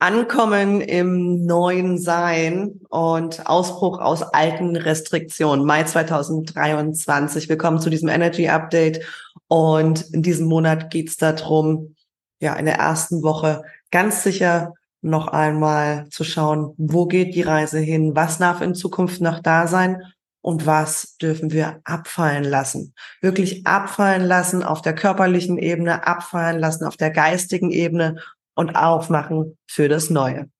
Ankommen 0.00 0.80
im 0.80 1.44
neuen 1.44 1.98
Sein 1.98 2.78
und 2.88 3.44
Ausbruch 3.48 3.98
aus 3.98 4.22
alten 4.22 4.76
Restriktionen. 4.76 5.66
Mai 5.66 5.82
2023. 5.82 7.48
Willkommen 7.48 7.80
zu 7.80 7.90
diesem 7.90 8.08
Energy 8.08 8.48
Update. 8.48 9.04
Und 9.48 10.02
in 10.12 10.22
diesem 10.22 10.46
Monat 10.46 10.90
geht 10.90 11.08
es 11.08 11.16
darum, 11.16 11.96
ja, 12.38 12.54
in 12.54 12.66
der 12.66 12.76
ersten 12.76 13.24
Woche 13.24 13.64
ganz 13.90 14.22
sicher 14.22 14.74
noch 15.02 15.26
einmal 15.26 16.08
zu 16.10 16.22
schauen, 16.22 16.74
wo 16.76 17.06
geht 17.06 17.34
die 17.34 17.42
Reise 17.42 17.80
hin? 17.80 18.14
Was 18.14 18.38
darf 18.38 18.60
in 18.60 18.76
Zukunft 18.76 19.20
noch 19.20 19.40
da 19.40 19.66
sein? 19.66 20.04
Und 20.42 20.64
was 20.64 21.16
dürfen 21.16 21.50
wir 21.50 21.80
abfallen 21.82 22.44
lassen? 22.44 22.94
Wirklich 23.20 23.66
abfallen 23.66 24.24
lassen 24.24 24.62
auf 24.62 24.80
der 24.80 24.94
körperlichen 24.94 25.58
Ebene, 25.58 26.06
abfallen 26.06 26.60
lassen 26.60 26.84
auf 26.84 26.96
der 26.96 27.10
geistigen 27.10 27.72
Ebene 27.72 28.22
und 28.58 28.74
aufmachen 28.74 29.56
für 29.68 29.88
das 29.88 30.10
Neue. 30.10 30.50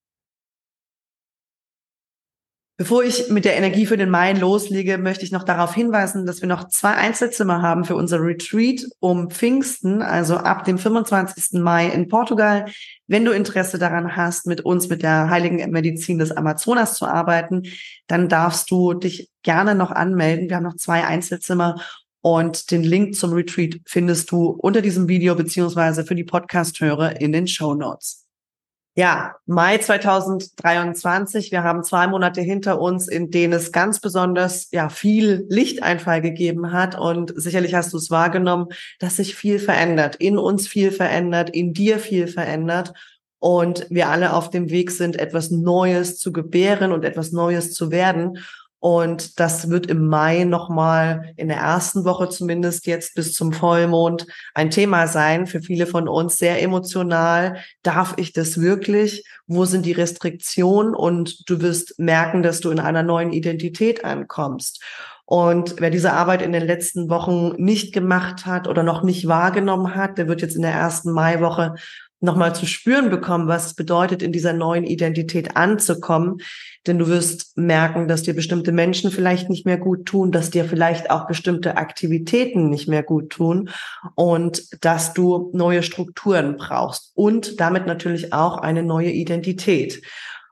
Bevor 2.77 3.03
ich 3.03 3.29
mit 3.29 3.43
der 3.43 3.57
Energie 3.57 3.85
für 3.85 3.97
den 3.97 4.09
Mai 4.09 4.31
loslege, 4.31 4.97
möchte 4.97 5.25
ich 5.25 5.33
noch 5.33 5.43
darauf 5.43 5.75
hinweisen, 5.75 6.25
dass 6.25 6.39
wir 6.39 6.47
noch 6.47 6.69
zwei 6.69 6.91
Einzelzimmer 6.91 7.61
haben 7.61 7.83
für 7.83 7.97
unser 7.97 8.21
Retreat 8.21 8.85
um 9.01 9.29
Pfingsten, 9.29 10.01
also 10.01 10.37
ab 10.37 10.63
dem 10.63 10.77
25. 10.77 11.59
Mai 11.59 11.87
in 11.87 12.07
Portugal. 12.07 12.67
Wenn 13.05 13.25
du 13.25 13.33
Interesse 13.33 13.79
daran 13.79 14.15
hast, 14.15 14.47
mit 14.47 14.61
uns 14.61 14.87
mit 14.87 15.03
der 15.03 15.29
heiligen 15.29 15.69
Medizin 15.69 16.19
des 16.19 16.31
Amazonas 16.31 16.93
zu 16.93 17.05
arbeiten, 17.05 17.63
dann 18.07 18.29
darfst 18.29 18.71
du 18.71 18.93
dich 18.93 19.29
gerne 19.43 19.75
noch 19.75 19.91
anmelden. 19.91 20.47
Wir 20.47 20.55
haben 20.55 20.63
noch 20.63 20.77
zwei 20.77 21.03
Einzelzimmer 21.03 21.81
und 22.21 22.71
den 22.71 22.83
Link 22.83 23.15
zum 23.15 23.33
Retreat 23.33 23.79
findest 23.85 24.31
du 24.31 24.47
unter 24.49 24.81
diesem 24.81 25.07
Video 25.07 25.35
beziehungsweise 25.35 26.03
für 26.03 26.15
die 26.15 26.23
Podcast-Hörer 26.23 27.21
in 27.21 27.31
den 27.31 27.47
Show 27.47 27.73
Notes. 27.73 28.25
Ja, 28.95 29.35
Mai 29.45 29.77
2023. 29.77 31.51
Wir 31.51 31.63
haben 31.63 31.85
zwei 31.85 32.07
Monate 32.07 32.41
hinter 32.41 32.81
uns, 32.81 33.07
in 33.07 33.31
denen 33.31 33.53
es 33.53 33.71
ganz 33.71 34.01
besonders 34.01 34.69
ja 34.71 34.89
viel 34.89 35.45
Lichteinfall 35.47 36.21
gegeben 36.21 36.73
hat 36.73 36.99
und 36.99 37.31
sicherlich 37.35 37.75
hast 37.75 37.93
du 37.93 37.97
es 37.97 38.09
wahrgenommen, 38.09 38.67
dass 38.99 39.15
sich 39.15 39.35
viel 39.35 39.59
verändert, 39.59 40.17
in 40.17 40.37
uns 40.37 40.67
viel 40.67 40.91
verändert, 40.91 41.49
in 41.49 41.71
dir 41.71 41.99
viel 41.99 42.27
verändert 42.27 42.93
und 43.39 43.87
wir 43.89 44.09
alle 44.09 44.33
auf 44.33 44.49
dem 44.49 44.69
Weg 44.69 44.91
sind, 44.91 45.17
etwas 45.17 45.49
Neues 45.49 46.17
zu 46.17 46.33
gebären 46.33 46.91
und 46.91 47.05
etwas 47.05 47.31
Neues 47.31 47.73
zu 47.73 47.91
werden. 47.91 48.39
Und 48.79 49.41
das 49.41 49.69
wird 49.69 49.87
im 49.87 50.07
Mai 50.07 50.45
nochmal 50.45 51.33
in 51.35 51.49
der 51.49 51.57
ersten 51.57 52.05
Woche 52.05 52.29
zumindest 52.29 52.87
jetzt 52.87 53.13
bis 53.13 53.33
zum 53.33 53.51
Vollmond 53.51 54.25
ein 54.53 54.69
Thema 54.69 55.07
sein. 55.07 55.47
Für 55.47 55.61
viele 55.61 55.85
von 55.85 56.07
uns 56.07 56.37
sehr 56.37 56.61
emotional. 56.61 57.57
Darf 57.83 58.13
ich 58.17 58.31
das 58.31 58.61
wirklich? 58.61 59.25
Wo 59.47 59.65
sind 59.65 59.85
die 59.85 59.91
Restriktionen? 59.91 60.95
Und 60.95 61.49
du 61.49 61.61
wirst 61.61 61.99
merken, 61.99 62.41
dass 62.41 62.61
du 62.61 62.71
in 62.71 62.79
einer 62.79 63.03
neuen 63.03 63.33
Identität 63.33 64.05
ankommst. 64.05 64.81
Und 65.25 65.75
wer 65.79 65.91
diese 65.91 66.13
Arbeit 66.13 66.41
in 66.41 66.53
den 66.53 66.65
letzten 66.65 67.09
Wochen 67.09 67.53
nicht 67.61 67.93
gemacht 67.93 68.47
hat 68.47 68.67
oder 68.67 68.81
noch 68.81 69.03
nicht 69.03 69.27
wahrgenommen 69.27 69.93
hat, 69.93 70.17
der 70.17 70.27
wird 70.27 70.41
jetzt 70.41 70.55
in 70.55 70.63
der 70.63 70.71
ersten 70.71 71.11
Maiwoche 71.11 71.75
nochmal 72.21 72.53
zu 72.53 72.65
spüren 72.65 73.09
bekommen, 73.09 73.47
was 73.47 73.67
es 73.67 73.73
bedeutet, 73.73 74.21
in 74.21 74.31
dieser 74.31 74.53
neuen 74.53 74.83
Identität 74.83 75.55
anzukommen. 75.55 76.37
Denn 76.85 76.99
du 76.99 77.07
wirst 77.07 77.57
merken, 77.57 78.07
dass 78.07 78.23
dir 78.23 78.33
bestimmte 78.33 78.71
Menschen 78.71 79.11
vielleicht 79.11 79.49
nicht 79.49 79.65
mehr 79.65 79.77
gut 79.77 80.05
tun, 80.05 80.31
dass 80.31 80.49
dir 80.49 80.65
vielleicht 80.65 81.11
auch 81.11 81.27
bestimmte 81.27 81.77
Aktivitäten 81.77 82.69
nicht 82.69 82.87
mehr 82.87 83.03
gut 83.03 83.29
tun 83.29 83.69
und 84.15 84.83
dass 84.83 85.13
du 85.13 85.51
neue 85.53 85.83
Strukturen 85.83 86.57
brauchst 86.57 87.11
und 87.15 87.59
damit 87.59 87.85
natürlich 87.85 88.33
auch 88.33 88.57
eine 88.57 88.83
neue 88.83 89.11
Identität. 89.11 90.01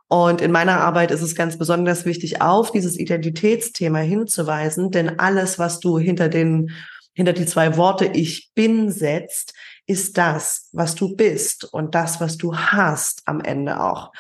Und 0.10 0.40
in 0.40 0.52
meiner 0.52 0.80
Arbeit 0.80 1.12
ist 1.12 1.22
es 1.22 1.36
ganz 1.36 1.58
besonders 1.58 2.06
wichtig, 2.06 2.42
auf 2.42 2.72
dieses 2.72 2.98
Identitätsthema 2.98 4.00
hinzuweisen, 4.00 4.90
denn 4.90 5.20
alles, 5.20 5.60
was 5.60 5.82
du 5.82 6.00
hinter 6.00 6.30
den 6.30 6.72
hinter 7.18 7.34
die 7.34 7.48
zwei 7.48 7.78
Worte 7.78 8.06
ich 8.06 8.52
bin 8.54 8.92
setzt, 8.92 9.56
ist 9.88 10.18
das, 10.18 10.70
was 10.74 10.96
du 10.96 11.16
bist 11.16 11.64
und 11.74 11.96
das, 11.96 12.20
was 12.20 12.38
du 12.38 12.56
hast 12.56 13.24
am 13.26 13.40
Ende 13.42 13.82
auch. 13.82 14.12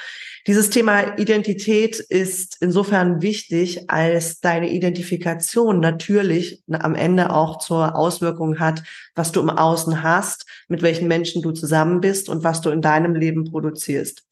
Dieses 0.47 0.69
Thema 0.69 1.17
Identität 1.17 1.99
ist 1.99 2.57
insofern 2.61 3.21
wichtig, 3.21 3.89
als 3.89 4.39
deine 4.39 4.71
Identifikation 4.71 5.81
natürlich 5.81 6.63
am 6.71 6.95
Ende 6.95 7.31
auch 7.33 7.59
zur 7.59 7.97
Auswirkung 7.97 8.59
hat, 8.59 8.81
was 9.13 9.33
du 9.33 9.41
im 9.41 9.49
Außen 9.49 10.03
hast, 10.03 10.45
mit 10.69 10.81
welchen 10.81 11.09
Menschen 11.09 11.41
du 11.41 11.51
zusammen 11.51 11.99
bist 11.99 12.29
und 12.29 12.45
was 12.45 12.61
du 12.61 12.69
in 12.69 12.81
deinem 12.81 13.13
Leben 13.13 13.43
produzierst. 13.43 14.25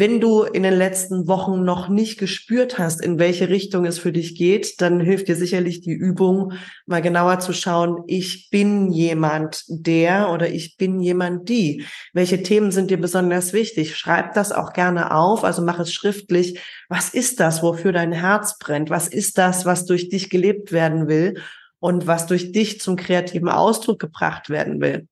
Wenn 0.00 0.20
du 0.20 0.44
in 0.44 0.62
den 0.62 0.74
letzten 0.74 1.26
Wochen 1.26 1.64
noch 1.64 1.88
nicht 1.88 2.20
gespürt 2.20 2.78
hast, 2.78 3.00
in 3.00 3.18
welche 3.18 3.48
Richtung 3.48 3.84
es 3.84 3.98
für 3.98 4.12
dich 4.12 4.36
geht, 4.36 4.80
dann 4.80 5.00
hilft 5.00 5.26
dir 5.26 5.34
sicherlich 5.34 5.80
die 5.80 5.90
Übung, 5.92 6.52
mal 6.86 7.02
genauer 7.02 7.40
zu 7.40 7.52
schauen, 7.52 8.04
ich 8.06 8.48
bin 8.48 8.92
jemand 8.92 9.64
der 9.66 10.30
oder 10.30 10.50
ich 10.50 10.76
bin 10.76 11.00
jemand 11.00 11.48
die. 11.48 11.84
Welche 12.12 12.44
Themen 12.44 12.70
sind 12.70 12.92
dir 12.92 13.00
besonders 13.00 13.52
wichtig? 13.52 13.96
Schreib 13.96 14.34
das 14.34 14.52
auch 14.52 14.72
gerne 14.72 15.12
auf, 15.12 15.42
also 15.42 15.62
mach 15.62 15.80
es 15.80 15.92
schriftlich. 15.92 16.60
Was 16.88 17.08
ist 17.08 17.40
das, 17.40 17.64
wofür 17.64 17.90
dein 17.90 18.12
Herz 18.12 18.56
brennt? 18.56 18.90
Was 18.90 19.08
ist 19.08 19.36
das, 19.36 19.66
was 19.66 19.84
durch 19.84 20.10
dich 20.10 20.30
gelebt 20.30 20.70
werden 20.70 21.08
will 21.08 21.42
und 21.80 22.06
was 22.06 22.28
durch 22.28 22.52
dich 22.52 22.80
zum 22.80 22.94
kreativen 22.94 23.48
Ausdruck 23.48 23.98
gebracht 23.98 24.48
werden 24.48 24.80
will? 24.80 25.08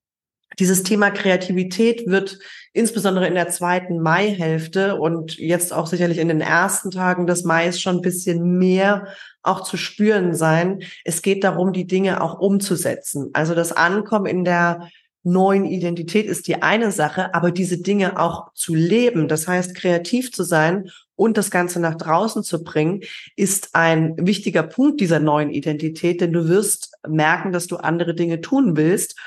Dieses 0.59 0.83
Thema 0.83 1.11
Kreativität 1.11 2.07
wird 2.07 2.39
insbesondere 2.73 3.27
in 3.27 3.35
der 3.35 3.49
zweiten 3.49 3.99
Maihälfte 3.99 4.95
und 4.95 5.37
jetzt 5.37 5.73
auch 5.73 5.87
sicherlich 5.87 6.17
in 6.17 6.29
den 6.29 6.41
ersten 6.41 6.89
Tagen 6.89 7.27
des 7.27 7.43
Mais 7.43 7.79
schon 7.79 7.97
ein 7.97 8.01
bisschen 8.01 8.57
mehr 8.57 9.07
auch 9.43 9.61
zu 9.61 9.77
spüren 9.77 10.33
sein. 10.33 10.81
Es 11.03 11.21
geht 11.21 11.43
darum, 11.43 11.73
die 11.73 11.87
Dinge 11.87 12.21
auch 12.21 12.39
umzusetzen. 12.39 13.29
Also 13.33 13.55
das 13.55 13.71
Ankommen 13.71 14.25
in 14.25 14.45
der 14.45 14.89
neuen 15.23 15.65
Identität 15.65 16.25
ist 16.25 16.47
die 16.47 16.61
eine 16.61 16.91
Sache, 16.91 17.33
aber 17.33 17.51
diese 17.51 17.79
Dinge 17.79 18.17
auch 18.19 18.53
zu 18.53 18.73
leben, 18.73 19.27
das 19.27 19.47
heißt 19.47 19.75
kreativ 19.75 20.31
zu 20.31 20.43
sein 20.43 20.89
und 21.15 21.37
das 21.37 21.51
Ganze 21.51 21.79
nach 21.81 21.95
draußen 21.95 22.43
zu 22.43 22.63
bringen, 22.63 23.01
ist 23.35 23.75
ein 23.75 24.15
wichtiger 24.17 24.63
Punkt 24.63 25.01
dieser 25.01 25.19
neuen 25.19 25.49
Identität, 25.49 26.21
denn 26.21 26.31
du 26.31 26.47
wirst 26.47 26.93
merken, 27.05 27.51
dass 27.51 27.67
du 27.67 27.77
andere 27.77 28.15
Dinge 28.15 28.39
tun 28.39 28.77
willst 28.77 29.19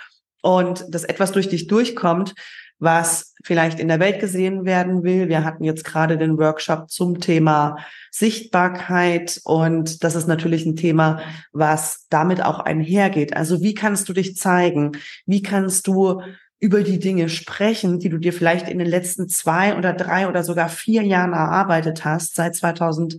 und 0.43 0.85
dass 0.89 1.05
etwas 1.05 1.33
durch 1.33 1.49
dich 1.49 1.67
durchkommt, 1.67 2.35
was 2.79 3.35
vielleicht 3.45 3.79
in 3.79 3.89
der 3.89 4.01
Welt 4.01 4.21
gesehen 4.21 4.65
werden 4.65 5.03
will. 5.03 5.29
Wir 5.29 5.45
hatten 5.45 5.65
jetzt 5.65 5.85
gerade 5.85 6.17
den 6.17 6.39
Workshop 6.39 6.91
zum 6.91 7.21
Thema 7.21 7.77
Sichtbarkeit 8.11 9.41
und 9.45 10.03
das 10.03 10.15
ist 10.15 10.27
natürlich 10.27 10.65
ein 10.65 10.77
Thema, 10.77 11.21
was 11.53 12.07
damit 12.09 12.43
auch 12.43 12.59
einhergeht. 12.59 13.37
Also 13.37 13.63
wie 13.63 13.75
kannst 13.75 14.09
du 14.09 14.15
dich 14.15 14.37
zeigen? 14.37 14.93
Wie 15.27 15.43
kannst 15.43 15.87
du 15.87 16.23
über 16.59 16.83
die 16.83 16.99
Dinge 16.99 17.29
sprechen, 17.29 17.99
die 17.99 18.11
du 18.11 18.19
dir 18.19 18.33
vielleicht 18.33 18.69
in 18.69 18.79
den 18.79 18.89
letzten 18.89 19.29
zwei 19.29 19.77
oder 19.77 19.95
drei 19.95 20.29
oder 20.29 20.43
sogar 20.43 20.69
vier 20.69 21.03
Jahren 21.03 21.33
erarbeitet 21.33 22.05
hast, 22.05 22.35
seit 22.35 22.55
2000 22.55 23.17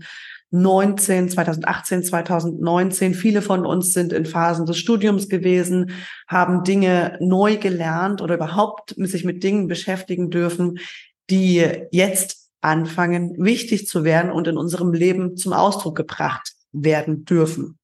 19, 0.51 1.29
2018, 1.29 2.03
2019. 2.03 3.13
Viele 3.13 3.41
von 3.41 3.65
uns 3.65 3.93
sind 3.93 4.13
in 4.13 4.25
Phasen 4.25 4.65
des 4.65 4.77
Studiums 4.77 5.29
gewesen, 5.29 5.91
haben 6.27 6.63
Dinge 6.63 7.17
neu 7.21 7.57
gelernt 7.57 8.21
oder 8.21 8.35
überhaupt 8.35 8.93
sich 8.97 9.23
mit 9.23 9.43
Dingen 9.43 9.67
beschäftigen 9.67 10.29
dürfen, 10.29 10.79
die 11.29 11.65
jetzt 11.91 12.49
anfangen, 12.59 13.33
wichtig 13.37 13.87
zu 13.87 14.03
werden 14.03 14.31
und 14.31 14.47
in 14.47 14.57
unserem 14.57 14.93
Leben 14.93 15.37
zum 15.37 15.53
Ausdruck 15.53 15.95
gebracht 15.95 16.53
werden 16.71 17.25
dürfen. 17.25 17.79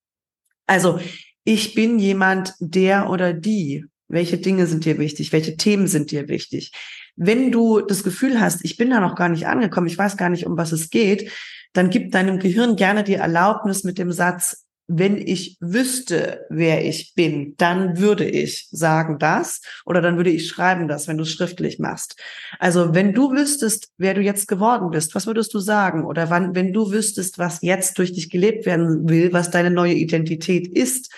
Also 0.68 1.00
ich 1.44 1.74
bin 1.74 1.98
jemand, 1.98 2.54
der 2.60 3.10
oder 3.10 3.34
die. 3.34 3.86
Welche 4.10 4.38
Dinge 4.38 4.68
sind 4.68 4.86
dir 4.86 5.00
wichtig? 5.00 5.34
Welche 5.34 5.58
Themen 5.58 5.88
sind 5.88 6.12
dir 6.12 6.28
wichtig? 6.28 6.72
Wenn 7.16 7.52
du 7.52 7.82
das 7.82 8.04
Gefühl 8.04 8.40
hast, 8.40 8.64
ich 8.64 8.78
bin 8.78 8.90
da 8.90 9.00
noch 9.00 9.16
gar 9.16 9.30
nicht 9.30 9.48
angekommen, 9.48 9.88
ich 9.88 9.98
weiß 9.98 10.18
gar 10.18 10.30
nicht, 10.30 10.46
um 10.46 10.58
was 10.58 10.72
es 10.72 10.90
geht, 10.90 11.32
dann 11.78 11.90
gib 11.92 12.12
deinem 12.12 12.40
Gehirn 12.40 12.76
gerne 12.76 13.04
die 13.04 13.14
Erlaubnis 13.14 13.84
mit 13.84 13.98
dem 13.98 14.12
Satz, 14.12 14.66
wenn 14.88 15.18
ich 15.18 15.58
wüsste, 15.60 16.46
wer 16.50 16.84
ich 16.86 17.14
bin, 17.14 17.56
dann 17.58 18.00
würde 18.00 18.24
ich 18.24 18.70
sagen 18.72 19.20
das 19.20 19.62
oder 19.86 20.02
dann 20.02 20.16
würde 20.16 20.30
ich 20.30 20.48
schreiben 20.48 20.88
das, 20.88 21.08
wenn 21.08 21.18
du 21.18 21.24
es 21.24 21.32
schriftlich 21.32 21.78
machst. 21.78 22.16
Also 22.58 22.96
wenn 22.96 23.14
du 23.14 23.32
wüsstest, 23.32 23.90
wer 23.98 24.14
du 24.14 24.22
jetzt 24.22 24.48
geworden 24.48 24.90
bist, 24.90 25.14
was 25.14 25.28
würdest 25.28 25.54
du 25.54 25.60
sagen? 25.60 26.06
Oder 26.06 26.30
wann, 26.30 26.56
wenn 26.56 26.72
du 26.72 26.90
wüsstest, 26.92 27.38
was 27.38 27.62
jetzt 27.62 27.98
durch 28.00 28.14
dich 28.14 28.30
gelebt 28.30 28.66
werden 28.66 29.10
will, 29.10 29.34
was 29.34 29.52
deine 29.52 29.72
neue 29.72 29.94
Identität 29.94 30.68
ist, 30.68 31.14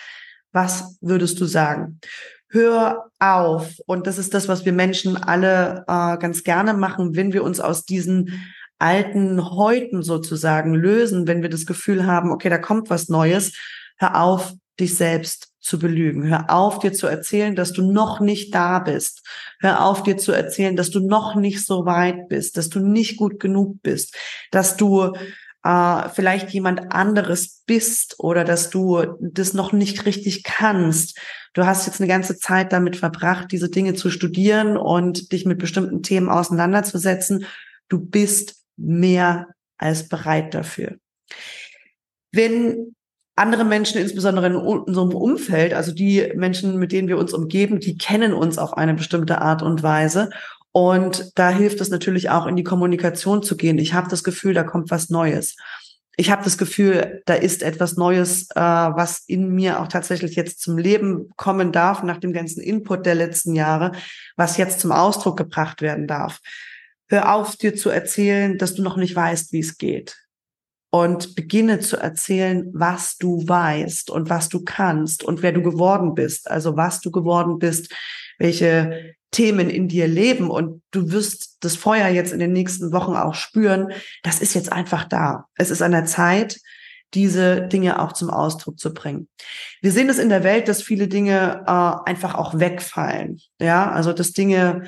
was 0.52 0.98
würdest 1.00 1.40
du 1.40 1.46
sagen? 1.46 2.00
Hör 2.52 3.12
auf. 3.20 3.76
Und 3.86 4.08
das 4.08 4.18
ist 4.18 4.34
das, 4.34 4.48
was 4.48 4.66
wir 4.66 4.74
Menschen 4.74 5.16
alle 5.16 5.86
äh, 5.88 6.18
ganz 6.18 6.44
gerne 6.44 6.74
machen, 6.74 7.16
wenn 7.16 7.34
wir 7.34 7.44
uns 7.44 7.60
aus 7.60 7.86
diesen 7.86 8.42
alten 8.80 9.52
Häuten 9.52 10.02
sozusagen 10.02 10.74
lösen, 10.74 11.28
wenn 11.28 11.42
wir 11.42 11.50
das 11.50 11.66
Gefühl 11.66 12.06
haben, 12.06 12.32
okay, 12.32 12.50
da 12.50 12.58
kommt 12.58 12.90
was 12.90 13.10
Neues, 13.10 13.54
hör 13.98 14.22
auf, 14.22 14.54
dich 14.80 14.96
selbst 14.96 15.50
zu 15.60 15.78
belügen. 15.78 16.28
Hör 16.28 16.50
auf, 16.50 16.80
dir 16.80 16.94
zu 16.94 17.06
erzählen, 17.08 17.56
dass 17.56 17.74
du 17.74 17.92
noch 17.92 18.22
nicht 18.22 18.56
da 18.56 18.80
bist. 18.80 19.22
Hör 19.60 19.86
auf, 19.86 20.04
dir 20.04 20.18
zu 20.18 20.32
erzählen, 20.32 20.76
dass 20.76 20.90
du 20.90 21.06
noch 21.06 21.36
nicht 21.36 21.66
so 21.66 21.86
weit 21.86 22.30
bist, 22.30 22.58
dass 22.58 22.70
du 22.70 22.80
nicht 22.80 23.18
gut 23.18 23.40
genug 23.40 23.82
bist, 23.84 24.16
dass 24.52 24.78
du 24.78 25.14
äh, 25.64 26.10
vielleicht 26.10 26.52
jemand 26.52 26.94
anderes 26.94 27.64
bist 27.66 28.16
oder 28.20 28.46
dass 28.46 28.70
du 28.70 29.04
das 29.20 29.54
noch 29.54 29.74
nicht 29.74 30.06
richtig 30.06 30.44
kannst. 30.44 31.20
Du 31.54 31.66
hast 31.66 31.86
jetzt 31.86 32.00
eine 32.00 32.08
ganze 32.08 32.38
Zeit 32.38 32.72
damit 32.72 32.96
verbracht, 32.96 33.52
diese 33.52 33.70
Dinge 33.70 33.96
zu 33.96 34.10
studieren 34.10 34.78
und 34.78 35.32
dich 35.34 35.46
mit 35.46 35.60
bestimmten 35.60 36.04
Themen 36.04 36.30
auseinanderzusetzen. 36.30 37.46
Du 37.90 38.00
bist 38.00 38.59
mehr 38.80 39.48
als 39.78 40.08
bereit 40.08 40.54
dafür. 40.54 40.96
Wenn 42.32 42.96
andere 43.36 43.64
Menschen, 43.64 44.02
insbesondere 44.02 44.48
in 44.48 44.56
unserem 44.56 45.16
Umfeld, 45.16 45.74
also 45.74 45.94
die 45.94 46.32
Menschen, 46.36 46.78
mit 46.78 46.92
denen 46.92 47.08
wir 47.08 47.18
uns 47.18 47.34
umgeben, 47.34 47.80
die 47.80 47.98
kennen 47.98 48.34
uns 48.34 48.58
auf 48.58 48.74
eine 48.74 48.94
bestimmte 48.94 49.40
Art 49.40 49.62
und 49.62 49.82
Weise. 49.82 50.30
Und 50.72 51.32
da 51.36 51.50
hilft 51.50 51.80
es 51.82 51.90
natürlich 51.90 52.30
auch, 52.30 52.46
in 52.46 52.58
die 52.58 52.64
Kommunikation 52.64 53.42
zu 53.42 53.56
gehen. 53.56 53.80
Ich 53.80 53.94
habe 53.94 54.10
das 54.10 54.24
Gefühl, 54.24 54.54
da 54.54 54.64
kommt 54.64 54.92
was 54.92 55.10
Neues. 55.10 55.56
Ich 56.18 56.30
habe 56.32 56.44
das 56.44 56.58
Gefühl, 56.58 57.22
da 57.26 57.34
ist 57.34 57.64
etwas 57.64 57.96
Neues, 57.96 58.50
äh, 58.52 58.60
was 58.60 59.24
in 59.26 59.56
mir 59.56 59.80
auch 59.80 59.88
tatsächlich 59.88 60.36
jetzt 60.36 60.60
zum 60.60 60.78
Leben 60.78 61.30
kommen 61.38 61.72
darf, 61.72 62.04
nach 62.04 62.18
dem 62.18 62.34
ganzen 62.34 62.62
Input 62.62 63.06
der 63.06 63.16
letzten 63.16 63.56
Jahre, 63.56 63.94
was 64.36 64.58
jetzt 64.58 64.82
zum 64.82 64.92
Ausdruck 64.92 65.38
gebracht 65.38 65.82
werden 65.82 66.08
darf. 66.08 66.42
Hör 67.10 67.34
auf, 67.34 67.56
dir 67.56 67.76
zu 67.76 67.90
erzählen, 67.90 68.58
dass 68.58 68.76
du 68.76 68.84
noch 68.84 68.96
nicht 68.96 69.16
weißt, 69.16 69.52
wie 69.52 69.60
es 69.60 69.78
geht 69.78 70.16
und 70.92 71.36
beginne 71.36 71.80
zu 71.80 71.98
erzählen, 71.98 72.70
was 72.74 73.18
du 73.18 73.48
weißt 73.48 74.10
und 74.10 74.30
was 74.30 74.50
du 74.50 74.64
kannst 74.64 75.24
und 75.24 75.42
wer 75.42 75.52
du 75.52 75.62
geworden 75.62 76.16
bist, 76.16 76.50
also 76.50 76.78
was 76.78 77.02
du 77.02 77.12
geworden 77.12 77.60
bist, 77.60 77.94
welche 78.40 79.16
Themen 79.32 79.70
in 79.70 79.88
dir 79.88 80.08
leben 80.08 80.50
und 80.50 80.82
du 80.92 81.12
wirst 81.12 81.58
das 81.60 81.76
Feuer 81.76 82.08
jetzt 82.08 82.34
in 82.34 82.40
den 82.40 82.54
nächsten 82.54 82.92
Wochen 82.92 83.16
auch 83.16 83.36
spüren, 83.36 83.92
das 84.24 84.40
ist 84.40 84.56
jetzt 84.56 84.72
einfach 84.72 85.04
da. 85.04 85.46
Es 85.56 85.70
ist 85.70 85.84
an 85.84 85.92
der 85.92 86.06
Zeit, 86.06 86.60
diese 87.14 87.62
Dinge 87.68 88.02
auch 88.02 88.14
zum 88.14 88.30
Ausdruck 88.30 88.80
zu 88.80 88.94
bringen. 88.94 89.28
Wir 89.82 89.92
sehen 89.92 90.10
es 90.10 90.20
in 90.20 90.30
der 90.30 90.44
Welt, 90.44 90.68
dass 90.68 90.82
viele 90.82 91.08
Dinge 91.08 91.64
äh, 91.66 92.10
einfach 92.10 92.36
auch 92.36 92.60
wegfallen. 92.60 93.40
Ja, 93.60 93.92
also 93.92 94.14
dass 94.14 94.32
Dinge 94.32 94.84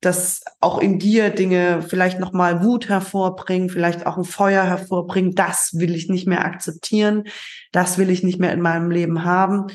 dass 0.00 0.42
auch 0.60 0.78
in 0.78 0.98
dir 0.98 1.30
Dinge 1.30 1.82
vielleicht 1.82 2.18
nochmal 2.20 2.64
Wut 2.64 2.88
hervorbringen, 2.88 3.68
vielleicht 3.68 4.06
auch 4.06 4.16
ein 4.16 4.24
Feuer 4.24 4.64
hervorbringen. 4.64 5.34
Das 5.34 5.74
will 5.74 5.94
ich 5.94 6.08
nicht 6.08 6.26
mehr 6.26 6.44
akzeptieren. 6.44 7.24
Das 7.72 7.98
will 7.98 8.08
ich 8.08 8.22
nicht 8.22 8.38
mehr 8.38 8.52
in 8.52 8.62
meinem 8.62 8.90
Leben 8.90 9.24
haben. 9.24 9.66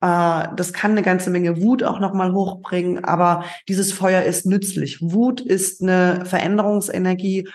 Äh, 0.00 0.48
das 0.56 0.72
kann 0.72 0.92
eine 0.92 1.02
ganze 1.02 1.30
Menge 1.30 1.60
Wut 1.62 1.82
auch 1.82 2.00
nochmal 2.00 2.32
hochbringen, 2.32 3.04
aber 3.04 3.44
dieses 3.68 3.92
Feuer 3.92 4.22
ist 4.22 4.46
nützlich. 4.46 4.98
Wut 5.00 5.40
ist 5.40 5.82
eine 5.82 6.24
Veränderungsenergie 6.26 7.48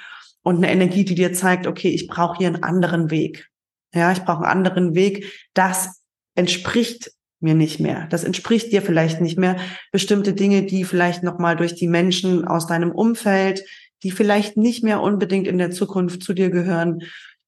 und 0.44 0.58
eine 0.58 0.72
Energie, 0.72 1.06
die 1.06 1.16
dir 1.16 1.34
zeigt, 1.34 1.68
okay, 1.68 1.90
ich 1.90 2.08
brauche 2.08 2.38
hier 2.38 2.48
einen 2.48 2.64
anderen 2.64 3.10
Weg. 3.12 3.50
Ja, 3.94 4.12
ich 4.12 4.24
brauche 4.24 4.44
einen 4.44 4.66
anderen 4.66 4.96
Weg. 4.96 5.50
Das 5.54 6.02
entspricht 6.36 7.12
mir 7.40 7.54
nicht 7.54 7.80
mehr. 7.80 8.08
Das 8.10 8.24
entspricht 8.24 8.72
dir 8.72 8.82
vielleicht 8.82 9.22
nicht 9.22 9.38
mehr. 9.38 9.58
Bestimmte 9.92 10.34
Dinge, 10.34 10.64
die 10.64 10.84
vielleicht 10.84 11.24
nochmal 11.24 11.56
durch 11.56 11.76
die 11.76 11.88
Menschen 11.88 12.46
aus 12.46 12.68
deinem 12.68 12.92
Umfeld, 12.92 13.64
die 14.04 14.12
vielleicht 14.12 14.58
nicht 14.58 14.84
mehr 14.84 15.02
unbedingt 15.02 15.48
in 15.48 15.58
der 15.58 15.72
Zukunft 15.72 16.24
zu 16.24 16.34
dir 16.34 16.50
gehören, 16.50 17.02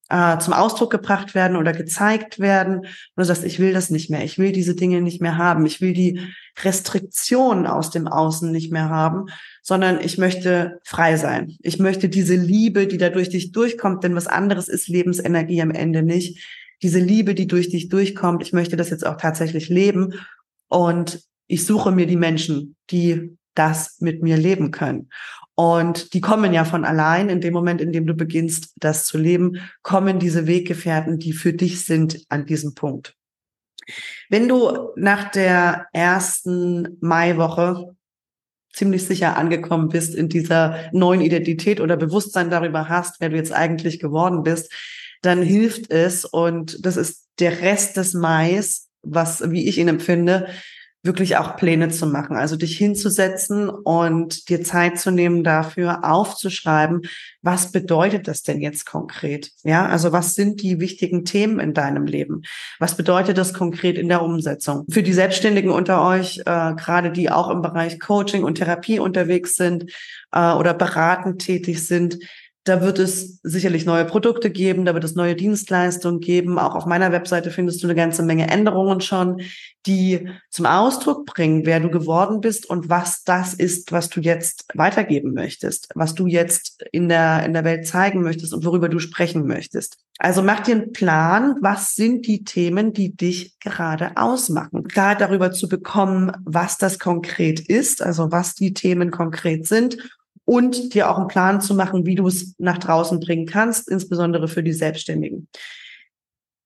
äh, 0.10 0.40
zum 0.40 0.54
Ausdruck 0.54 0.92
gebracht 0.92 1.36
werden 1.36 1.56
oder 1.56 1.72
gezeigt 1.72 2.40
werden. 2.40 2.80
Und 2.80 2.88
du 3.18 3.24
sagst, 3.24 3.44
ich 3.44 3.60
will 3.60 3.74
das 3.74 3.90
nicht 3.90 4.10
mehr. 4.10 4.24
Ich 4.24 4.38
will 4.40 4.52
diese 4.52 4.76
Dinge 4.76 5.02
nicht 5.02 5.22
mehr 5.22 5.38
haben. 5.38 5.66
Ich 5.66 5.82
will 5.82 5.94
die 5.94 6.20
Restriktionen 6.64 7.68
aus 7.68 7.92
dem 7.92 8.08
Außen 8.08 8.52
nicht 8.52 8.72
mehr 8.72 8.90
haben, 8.90 9.28
sondern 9.62 10.02
ich 10.02 10.18
möchte 10.18 10.80
frei 10.84 11.16
sein. 11.16 11.56
Ich 11.62 11.80
möchte 11.80 12.10
diese 12.10 12.36
Liebe, 12.36 12.88
die 12.88 12.98
da 12.98 13.10
durch 13.10 13.30
dich 13.30 13.52
durchkommt, 13.52 14.04
denn 14.04 14.16
was 14.16 14.28
anderes 14.28 14.68
ist 14.68 14.88
Lebensenergie 14.88 15.62
am 15.62 15.72
Ende 15.72 16.02
nicht 16.04 16.44
diese 16.82 17.00
Liebe, 17.00 17.36
die 17.36 17.48
durch 17.48 17.70
dich 17.70 17.90
durchkommt, 17.90 18.42
ich 18.42 18.54
möchte 18.54 18.76
das 18.76 18.90
jetzt 18.90 19.06
auch 19.06 19.18
tatsächlich 19.18 19.70
leben 19.70 20.14
und 20.68 21.22
ich 21.48 21.66
suche 21.66 21.92
mir 21.92 22.06
die 22.06 22.16
Menschen, 22.16 22.76
die 22.90 23.38
das 23.56 24.00
mit 24.00 24.22
mir 24.22 24.38
leben 24.38 24.72
können. 24.72 25.10
Und 25.56 26.14
die 26.14 26.22
kommen 26.22 26.54
ja 26.54 26.64
von 26.64 26.86
allein. 26.86 27.28
In 27.28 27.42
dem 27.42 27.54
Moment, 27.54 27.82
in 27.82 27.92
dem 27.92 28.06
du 28.06 28.14
beginnst, 28.14 28.72
das 28.78 29.06
zu 29.06 29.18
leben, 29.18 29.60
kommen 29.82 30.18
diese 30.18 30.48
Weggefährten, 30.48 31.20
die 31.20 31.34
für 31.34 31.52
dich 31.52 31.84
sind, 31.84 32.24
an 32.30 32.46
diesem 32.46 32.76
Punkt. 32.76 33.16
Wenn 34.30 34.48
du 34.48 34.92
nach 34.96 35.32
der 35.32 35.88
ersten 35.92 36.98
Maiwoche 37.02 37.96
ziemlich 38.72 39.06
sicher 39.06 39.36
angekommen 39.36 39.90
bist 39.90 40.16
in 40.16 40.30
dieser 40.30 40.90
neuen 40.94 41.22
Identität 41.22 41.82
oder 41.82 41.98
Bewusstsein 41.98 42.50
darüber 42.50 42.88
hast, 42.88 43.20
wer 43.20 43.30
du 43.30 43.36
jetzt 43.36 43.52
eigentlich 43.52 44.00
geworden 44.00 44.44
bist, 44.44 44.72
dann 45.22 45.42
hilft 45.42 45.92
es 45.92 46.26
und 46.26 46.86
das 46.86 46.98
ist 46.98 47.28
der 47.40 47.62
Rest 47.62 47.98
des 47.98 48.14
Mais, 48.14 48.88
was, 49.02 49.52
wie 49.52 49.68
ich 49.68 49.78
ihn 49.78 49.88
empfinde, 49.88 50.48
wirklich 51.02 51.38
auch 51.38 51.56
Pläne 51.56 51.90
zu 51.90 52.08
machen. 52.08 52.36
Also 52.36 52.58
dich 52.58 52.78
hinzusetzen 52.78 53.70
und 53.70 54.50
dir 54.50 54.64
Zeit 54.64 55.00
zu 55.00 55.12
nehmen 55.12 55.46
dafür, 55.46 56.04
aufzuschreiben, 56.04 57.04
was 57.42 57.72
bedeutet 57.72 58.28
das 58.28 58.44
denn 58.44 58.60
jetzt 58.60 58.86
konkret? 58.86 59.52
Ja, 59.64 59.86
also 59.86 60.12
was 60.12 60.36
sind 60.36 60.62
die 60.62 60.82
wichtigen 60.82 61.24
Themen 61.24 61.60
in 61.62 61.74
deinem 61.74 62.06
Leben? 62.06 62.42
Was 62.80 62.98
bedeutet 62.98 63.38
das 63.38 63.54
konkret 63.54 63.98
in 63.98 64.10
der 64.10 64.22
Umsetzung? 64.22 64.86
Für 64.90 65.04
die 65.04 65.14
Selbstständigen 65.14 65.72
unter 65.72 66.06
euch, 66.06 66.40
äh, 66.40 66.74
gerade 66.76 67.12
die 67.12 67.32
auch 67.32 67.50
im 67.50 67.62
Bereich 67.62 68.00
Coaching 68.02 68.44
und 68.44 68.56
Therapie 68.56 69.00
unterwegs 69.00 69.56
sind 69.56 69.90
äh, 70.34 70.52
oder 70.52 70.74
beratend 70.74 71.42
tätig 71.42 71.86
sind, 71.88 72.20
da 72.66 72.82
wird 72.82 73.00
es 73.00 73.40
sicherlich 73.42 73.86
neue 73.86 74.06
Produkte 74.06 74.50
geben, 74.50 74.86
da 74.86 74.94
wird 74.94 75.04
es 75.04 75.16
neue 75.16 75.36
Dienstleistungen 75.36 76.20
geben. 76.20 76.60
Auch 76.60 76.76
auf 76.76 76.86
meiner 76.86 77.12
Webseite 77.12 77.52
findest 77.52 77.82
du 77.82 77.88
eine 77.88 77.96
ganze 77.96 78.22
Menge 78.22 78.50
Änderungen 78.50 79.02
schon, 79.02 79.42
die 79.86 80.30
zum 80.50 80.66
Ausdruck 80.66 81.26
bringen, 81.26 81.66
wer 81.66 81.80
du 81.80 81.90
geworden 81.90 82.42
bist 82.42 82.70
und 82.70 82.90
was 82.90 83.24
das 83.24 83.54
ist, 83.54 83.92
was 83.92 84.10
du 84.10 84.20
jetzt 84.20 84.66
weitergeben 84.74 85.34
möchtest, 85.34 85.90
was 85.96 86.14
du 86.16 86.28
jetzt 86.28 86.84
in 86.92 87.08
der, 87.08 87.46
in 87.46 87.54
der 87.54 87.64
Welt 87.64 87.88
zeigen 87.88 88.22
möchtest 88.22 88.54
und 88.54 88.66
worüber 88.66 88.90
du 88.90 89.00
sprechen 89.00 89.48
möchtest. 89.48 89.98
Also 90.20 90.44
mach 90.44 90.60
dir 90.60 90.76
einen 90.76 90.92
Plan, 90.92 91.56
was 91.62 91.96
sind 91.96 92.28
die 92.28 92.44
Themen, 92.44 92.92
die 92.92 93.16
dich 93.16 93.58
gerade 93.60 94.18
ausmachen. 94.18 94.84
Klar 94.90 95.16
darüber 95.16 95.54
zu 95.54 95.70
bekommen, 95.70 96.34
was 96.44 96.78
das 96.78 97.00
konkret 97.00 97.62
ist, 97.62 98.04
also 98.04 98.30
was 98.32 98.54
die 98.54 98.74
Themen 98.74 99.12
konkret 99.12 99.66
sind 99.66 99.98
und 100.50 100.96
dir 100.96 101.12
auch 101.12 101.20
einen 101.20 101.28
Plan 101.28 101.62
zu 101.62 101.76
machen, 101.76 102.08
wie 102.08 102.16
du 102.16 102.26
es 102.26 102.56
nach 102.58 102.80
draußen 102.80 103.20
bringen 103.20 103.46
kannst, 103.46 103.88
insbesondere 103.88 104.48
für 104.48 104.64
die 104.64 104.74
Selbstständigen. 104.74 105.48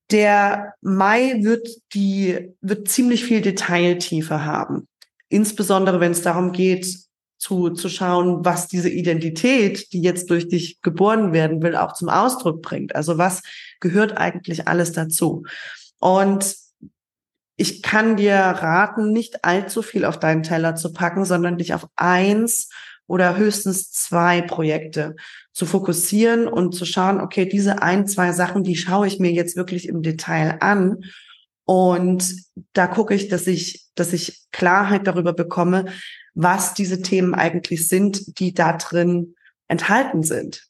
Der 0.09 0.75
Mai 0.79 1.39
wird 1.41 1.67
die, 1.93 2.53
wird 2.61 2.87
ziemlich 2.87 3.25
viel 3.25 3.41
Detailtiefe 3.41 4.45
haben. 4.45 4.87
Insbesondere 5.27 5.99
wenn 5.99 6.13
es 6.13 6.21
darum 6.21 6.53
geht, 6.53 6.97
zu, 7.37 7.71
zu 7.71 7.89
schauen, 7.89 8.45
was 8.45 8.69
diese 8.69 8.89
Identität, 8.89 9.91
die 9.91 10.01
jetzt 10.01 10.29
durch 10.29 10.47
dich 10.47 10.81
geboren 10.81 11.33
werden 11.33 11.61
will, 11.61 11.75
auch 11.75 11.91
zum 11.91 12.07
Ausdruck 12.07 12.61
bringt. 12.61 12.95
Also 12.95 13.17
was 13.17 13.41
gehört 13.81 14.17
eigentlich 14.17 14.65
alles 14.65 14.93
dazu? 14.93 15.43
Und 15.99 16.55
ich 17.57 17.83
kann 17.83 18.15
dir 18.15 18.35
raten, 18.35 19.11
nicht 19.11 19.43
allzu 19.43 19.81
viel 19.81 20.05
auf 20.05 20.19
deinen 20.19 20.43
Teller 20.43 20.75
zu 20.75 20.93
packen, 20.93 21.25
sondern 21.25 21.57
dich 21.57 21.73
auf 21.73 21.85
eins 21.97 22.69
oder 23.07 23.37
höchstens 23.37 23.91
zwei 23.91 24.41
Projekte 24.41 25.15
zu 25.51 25.65
fokussieren 25.65 26.47
und 26.47 26.73
zu 26.73 26.85
schauen, 26.85 27.19
okay, 27.19 27.47
diese 27.47 27.81
ein, 27.81 28.07
zwei 28.07 28.31
Sachen, 28.31 28.63
die 28.63 28.75
schaue 28.75 29.07
ich 29.07 29.19
mir 29.19 29.31
jetzt 29.31 29.55
wirklich 29.55 29.87
im 29.87 30.01
Detail 30.01 30.57
an. 30.61 31.03
Und 31.65 32.35
da 32.73 32.87
gucke 32.87 33.13
ich, 33.13 33.27
dass 33.29 33.47
ich, 33.47 33.87
dass 33.95 34.13
ich 34.13 34.43
Klarheit 34.51 35.07
darüber 35.07 35.33
bekomme, 35.33 35.85
was 36.33 36.73
diese 36.73 37.01
Themen 37.01 37.35
eigentlich 37.35 37.87
sind, 37.87 38.39
die 38.39 38.53
da 38.53 38.73
drin 38.73 39.35
enthalten 39.67 40.23
sind. 40.23 40.67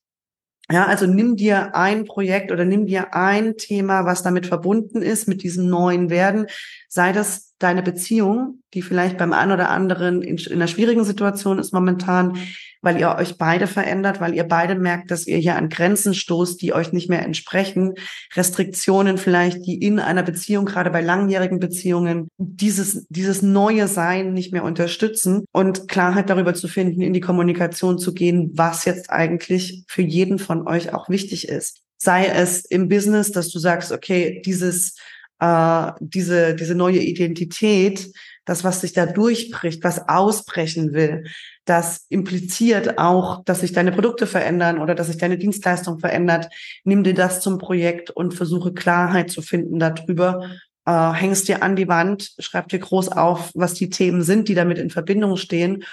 Ja, 0.71 0.85
also 0.85 1.05
nimm 1.05 1.35
dir 1.35 1.75
ein 1.75 2.05
Projekt 2.05 2.51
oder 2.51 2.63
nimm 2.63 2.85
dir 2.85 3.13
ein 3.13 3.57
Thema, 3.57 4.05
was 4.05 4.23
damit 4.23 4.45
verbunden 4.45 5.01
ist, 5.01 5.27
mit 5.27 5.43
diesem 5.43 5.67
neuen 5.67 6.09
Werden. 6.09 6.47
Sei 6.95 7.11
das 7.11 7.55
deine 7.57 7.81
Beziehung, 7.81 8.59
die 8.75 8.83
vielleicht 8.83 9.17
beim 9.17 9.33
einen 9.33 9.51
oder 9.51 9.71
anderen 9.71 10.21
in, 10.21 10.37
in 10.37 10.53
einer 10.53 10.67
schwierigen 10.67 11.03
Situation 11.03 11.57
ist 11.57 11.73
momentan, 11.73 12.37
weil 12.83 12.99
ihr 12.99 13.15
euch 13.15 13.39
beide 13.39 13.65
verändert, 13.65 14.21
weil 14.21 14.35
ihr 14.35 14.43
beide 14.43 14.75
merkt, 14.75 15.09
dass 15.09 15.25
ihr 15.25 15.39
hier 15.39 15.55
an 15.55 15.69
Grenzen 15.69 16.13
stoßt, 16.13 16.61
die 16.61 16.71
euch 16.71 16.93
nicht 16.93 17.09
mehr 17.09 17.25
entsprechen, 17.25 17.95
Restriktionen 18.35 19.17
vielleicht, 19.17 19.65
die 19.65 19.81
in 19.81 19.99
einer 19.99 20.21
Beziehung, 20.21 20.65
gerade 20.65 20.91
bei 20.91 21.01
langjährigen 21.01 21.57
Beziehungen, 21.57 22.27
dieses, 22.37 23.07
dieses 23.09 23.41
neue 23.41 23.87
Sein 23.87 24.33
nicht 24.33 24.53
mehr 24.53 24.63
unterstützen 24.63 25.45
und 25.51 25.87
Klarheit 25.87 26.29
darüber 26.29 26.53
zu 26.53 26.67
finden, 26.67 27.01
in 27.01 27.13
die 27.13 27.21
Kommunikation 27.21 27.97
zu 27.97 28.13
gehen, 28.13 28.51
was 28.53 28.85
jetzt 28.85 29.09
eigentlich 29.09 29.83
für 29.87 30.03
jeden 30.03 30.37
von 30.37 30.67
euch 30.67 30.93
auch 30.93 31.09
wichtig 31.09 31.47
ist. 31.47 31.79
Sei 31.97 32.27
es 32.27 32.65
im 32.65 32.87
Business, 32.87 33.31
dass 33.31 33.49
du 33.49 33.57
sagst, 33.57 33.91
okay, 33.91 34.43
dieses 34.45 34.95
äh, 35.43 35.91
diese, 35.99 36.55
diese 36.55 36.73
neue 36.73 36.99
Identität, 36.99 38.09
das, 38.45 38.63
was 38.63 38.81
sich 38.81 38.93
da 38.93 39.05
durchbricht, 39.05 39.83
was 39.83 40.07
ausbrechen 40.07 40.93
will, 40.93 41.25
das 41.65 42.05
impliziert 42.09 42.97
auch, 42.97 43.43
dass 43.43 43.59
sich 43.59 43.73
deine 43.73 43.91
Produkte 43.91 44.25
verändern 44.25 44.79
oder 44.79 44.95
dass 44.95 45.07
sich 45.07 45.17
deine 45.17 45.37
Dienstleistung 45.37 45.99
verändert. 45.99 46.47
Nimm 46.85 47.03
dir 47.03 47.13
das 47.13 47.41
zum 47.41 47.57
Projekt 47.57 48.09
und 48.09 48.33
versuche 48.33 48.73
Klarheit 48.73 49.31
zu 49.31 49.41
finden 49.41 49.79
darüber. 49.79 50.49
Äh, 50.85 51.11
hängst 51.11 51.49
dir 51.49 51.61
an 51.61 51.75
die 51.75 51.87
Wand, 51.89 52.33
schreib 52.39 52.69
dir 52.69 52.79
groß 52.79 53.09
auf, 53.09 53.51
was 53.53 53.73
die 53.73 53.89
Themen 53.89 54.21
sind, 54.21 54.47
die 54.47 54.55
damit 54.55 54.77
in 54.77 54.89
Verbindung 54.89 55.35
stehen 55.35 55.83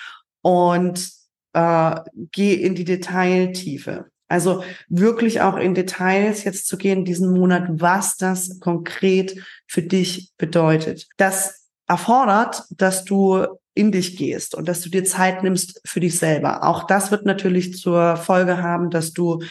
und 0.42 1.08
äh, 1.54 1.96
geh 2.30 2.54
in 2.54 2.76
die 2.76 2.84
Detailtiefe. 2.84 4.06
Also 4.30 4.62
wirklich 4.88 5.40
auch 5.40 5.56
in 5.56 5.74
Details 5.74 6.44
jetzt 6.44 6.68
zu 6.68 6.78
gehen 6.78 7.04
diesen 7.04 7.32
Monat, 7.32 7.64
was 7.68 8.16
das 8.16 8.60
konkret 8.60 9.36
für 9.66 9.82
dich 9.82 10.30
bedeutet. 10.38 11.08
Das 11.16 11.66
erfordert, 11.88 12.62
dass 12.70 13.04
du 13.04 13.44
in 13.74 13.90
dich 13.90 14.16
gehst 14.16 14.54
und 14.54 14.68
dass 14.68 14.82
du 14.82 14.88
dir 14.88 15.04
Zeit 15.04 15.42
nimmst 15.42 15.80
für 15.84 15.98
dich 15.98 16.16
selber. 16.16 16.62
Auch 16.62 16.84
das 16.84 17.10
wird 17.10 17.26
natürlich 17.26 17.76
zur 17.76 18.16
Folge 18.16 18.62
haben, 18.62 18.90
dass 18.90 19.12
du 19.12 19.42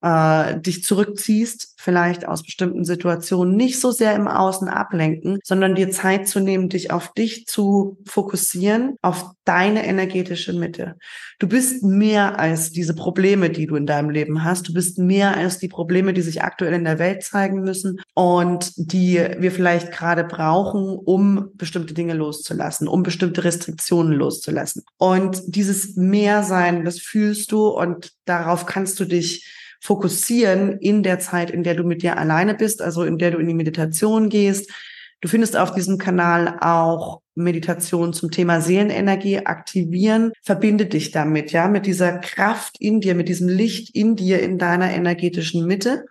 äh, 0.00 0.60
dich 0.60 0.84
zurückziehst, 0.84 1.74
vielleicht 1.76 2.26
aus 2.26 2.42
bestimmten 2.42 2.84
Situationen, 2.84 3.56
nicht 3.56 3.80
so 3.80 3.90
sehr 3.90 4.14
im 4.14 4.28
Außen 4.28 4.68
ablenken, 4.68 5.38
sondern 5.42 5.74
dir 5.74 5.90
Zeit 5.90 6.28
zu 6.28 6.40
nehmen, 6.40 6.68
dich 6.68 6.90
auf 6.92 7.12
dich 7.14 7.46
zu 7.46 7.98
fokussieren, 8.06 8.96
auf 9.02 9.32
deine 9.44 9.86
energetische 9.86 10.52
Mitte. 10.52 10.96
Du 11.38 11.48
bist 11.48 11.82
mehr 11.82 12.38
als 12.38 12.70
diese 12.70 12.94
Probleme, 12.94 13.50
die 13.50 13.66
du 13.66 13.76
in 13.76 13.86
deinem 13.86 14.10
Leben 14.10 14.44
hast. 14.44 14.68
Du 14.68 14.74
bist 14.74 14.98
mehr 14.98 15.36
als 15.36 15.58
die 15.58 15.68
Probleme, 15.68 16.12
die 16.12 16.22
sich 16.22 16.42
aktuell 16.42 16.74
in 16.74 16.84
der 16.84 16.98
Welt 16.98 17.22
zeigen 17.22 17.62
müssen 17.62 18.00
und 18.14 18.72
die 18.76 19.14
wir 19.38 19.50
vielleicht 19.50 19.90
gerade 19.90 20.24
brauchen, 20.24 20.96
um 20.96 21.50
bestimmte 21.54 21.94
Dinge 21.94 22.14
loszulassen, 22.14 22.88
um 22.88 23.02
bestimmte 23.02 23.44
Restriktionen 23.44 24.12
loszulassen. 24.12 24.82
Und 24.96 25.42
dieses 25.46 25.96
Mehrsein, 25.96 26.84
das 26.84 26.98
fühlst 26.98 27.52
du 27.52 27.68
und 27.68 28.12
darauf 28.26 28.66
kannst 28.66 29.00
du 29.00 29.04
dich 29.04 29.46
fokussieren 29.80 30.78
in 30.78 31.02
der 31.02 31.18
Zeit, 31.18 31.50
in 31.50 31.62
der 31.62 31.74
du 31.74 31.84
mit 31.84 32.02
dir 32.02 32.18
alleine 32.18 32.54
bist, 32.54 32.82
also 32.82 33.04
in 33.04 33.18
der 33.18 33.32
du 33.32 33.38
in 33.38 33.46
die 33.46 33.54
Meditation 33.54 34.28
gehst. 34.28 34.70
Du 35.20 35.28
findest 35.28 35.56
auf 35.56 35.74
diesem 35.74 35.98
Kanal 35.98 36.58
auch 36.60 37.22
Meditation 37.34 38.12
zum 38.12 38.30
Thema 38.30 38.60
Seelenenergie 38.60 39.46
aktivieren. 39.46 40.32
Verbinde 40.42 40.86
dich 40.86 41.10
damit, 41.10 41.50
ja, 41.50 41.68
mit 41.68 41.86
dieser 41.86 42.18
Kraft 42.18 42.76
in 42.80 43.00
dir, 43.00 43.14
mit 43.14 43.28
diesem 43.28 43.48
Licht 43.48 43.94
in 43.94 44.14
dir, 44.14 44.40
in 44.40 44.58
deiner 44.58 44.92
energetischen 44.92 45.66
Mitte. 45.66 46.04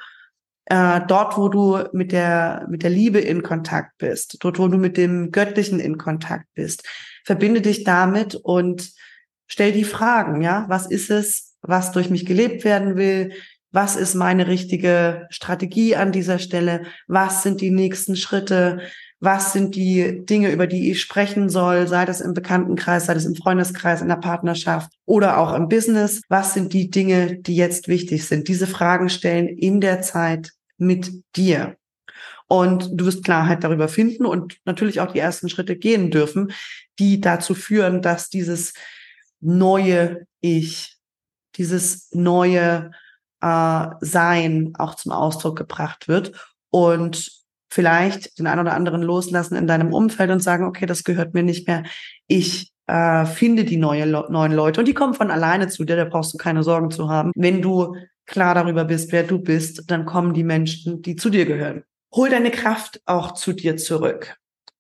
Äh, 0.65 1.01
dort, 1.07 1.37
wo 1.37 1.47
du 1.47 1.79
mit 1.93 2.11
der, 2.11 2.65
mit 2.69 2.83
der 2.83 2.89
Liebe 2.89 3.19
in 3.19 3.43
Kontakt 3.43 3.97
bist, 3.97 4.37
dort, 4.41 4.59
wo 4.59 4.67
du 4.67 4.77
mit 4.77 4.97
dem 4.97 5.31
Göttlichen 5.31 5.79
in 5.79 5.97
Kontakt 5.97 6.45
bist. 6.55 6.83
Verbinde 7.23 7.61
dich 7.61 7.85
damit 7.85 8.35
und 8.35 8.91
stell 9.47 9.71
die 9.71 9.85
Fragen, 9.85 10.41
ja. 10.41 10.65
Was 10.67 10.85
ist 10.85 11.09
es, 11.09 11.55
was 11.61 11.93
durch 11.93 12.09
mich 12.09 12.25
gelebt 12.25 12.65
werden 12.65 12.97
will? 12.97 13.31
Was 13.77 13.95
ist 13.95 14.15
meine 14.15 14.47
richtige 14.47 15.27
Strategie 15.29 15.95
an 15.95 16.11
dieser 16.11 16.39
Stelle, 16.39 16.87
was 17.05 17.43
sind 17.43 17.61
die 17.61 17.69
nächsten 17.69 18.15
Schritte, 18.15 18.79
was 19.19 19.53
sind 19.53 19.75
die 19.75 20.25
Dinge, 20.25 20.51
über 20.51 20.65
die 20.65 20.89
ich 20.89 20.99
sprechen 20.99 21.47
soll, 21.47 21.85
sei 21.85 22.03
das 22.05 22.19
im 22.19 22.33
Bekanntenkreis, 22.33 23.05
sei 23.05 23.13
das 23.13 23.25
im 23.25 23.35
Freundeskreis, 23.35 24.01
in 24.01 24.07
der 24.07 24.15
Partnerschaft 24.15 24.91
oder 25.05 25.37
auch 25.37 25.53
im 25.53 25.69
Business, 25.69 26.23
was 26.27 26.55
sind 26.55 26.73
die 26.73 26.89
Dinge, 26.89 27.37
die 27.37 27.55
jetzt 27.55 27.87
wichtig 27.87 28.25
sind. 28.25 28.47
Diese 28.47 28.65
Fragen 28.65 29.09
stellen 29.09 29.47
in 29.47 29.79
der 29.79 30.01
Zeit 30.01 30.53
mit 30.79 31.11
dir. 31.35 31.77
Und 32.47 32.89
du 32.91 33.05
wirst 33.05 33.23
Klarheit 33.23 33.63
darüber 33.63 33.89
finden 33.89 34.25
und 34.25 34.57
natürlich 34.65 35.01
auch 35.01 35.11
die 35.11 35.19
ersten 35.19 35.49
Schritte 35.49 35.75
gehen 35.75 36.09
dürfen, 36.09 36.51
die 36.97 37.21
dazu 37.21 37.53
führen, 37.53 38.01
dass 38.01 38.31
dieses 38.31 38.73
neue 39.39 40.25
Ich, 40.41 40.97
dieses 41.57 42.09
neue 42.11 42.89
äh, 43.41 43.87
Sein 44.01 44.73
auch 44.77 44.95
zum 44.95 45.11
Ausdruck 45.11 45.57
gebracht 45.57 46.07
wird 46.07 46.31
und 46.69 47.31
vielleicht 47.69 48.39
den 48.39 48.47
einen 48.47 48.61
oder 48.61 48.73
anderen 48.73 49.01
loslassen 49.01 49.55
in 49.55 49.67
deinem 49.67 49.93
Umfeld 49.93 50.31
und 50.31 50.41
sagen, 50.41 50.65
okay, 50.65 50.85
das 50.85 51.03
gehört 51.03 51.33
mir 51.33 51.43
nicht 51.43 51.67
mehr. 51.67 51.83
Ich 52.27 52.71
äh, 52.87 53.25
finde 53.25 53.65
die 53.65 53.77
neue, 53.77 54.07
neuen 54.07 54.53
Leute 54.53 54.81
und 54.81 54.87
die 54.87 54.93
kommen 54.93 55.13
von 55.13 55.31
alleine 55.31 55.67
zu 55.67 55.83
dir, 55.83 55.95
da 55.95 56.05
brauchst 56.05 56.33
du 56.33 56.37
keine 56.37 56.63
Sorgen 56.63 56.91
zu 56.91 57.09
haben. 57.09 57.31
Wenn 57.35 57.61
du 57.61 57.95
klar 58.25 58.55
darüber 58.55 58.85
bist, 58.85 59.11
wer 59.11 59.23
du 59.23 59.39
bist, 59.39 59.89
dann 59.91 60.05
kommen 60.05 60.33
die 60.33 60.43
Menschen, 60.43 61.01
die 61.01 61.15
zu 61.15 61.29
dir 61.29 61.45
gehören. 61.45 61.83
Hol 62.13 62.29
deine 62.29 62.51
Kraft 62.51 63.01
auch 63.05 63.33
zu 63.33 63.53
dir 63.53 63.77
zurück. 63.77 64.37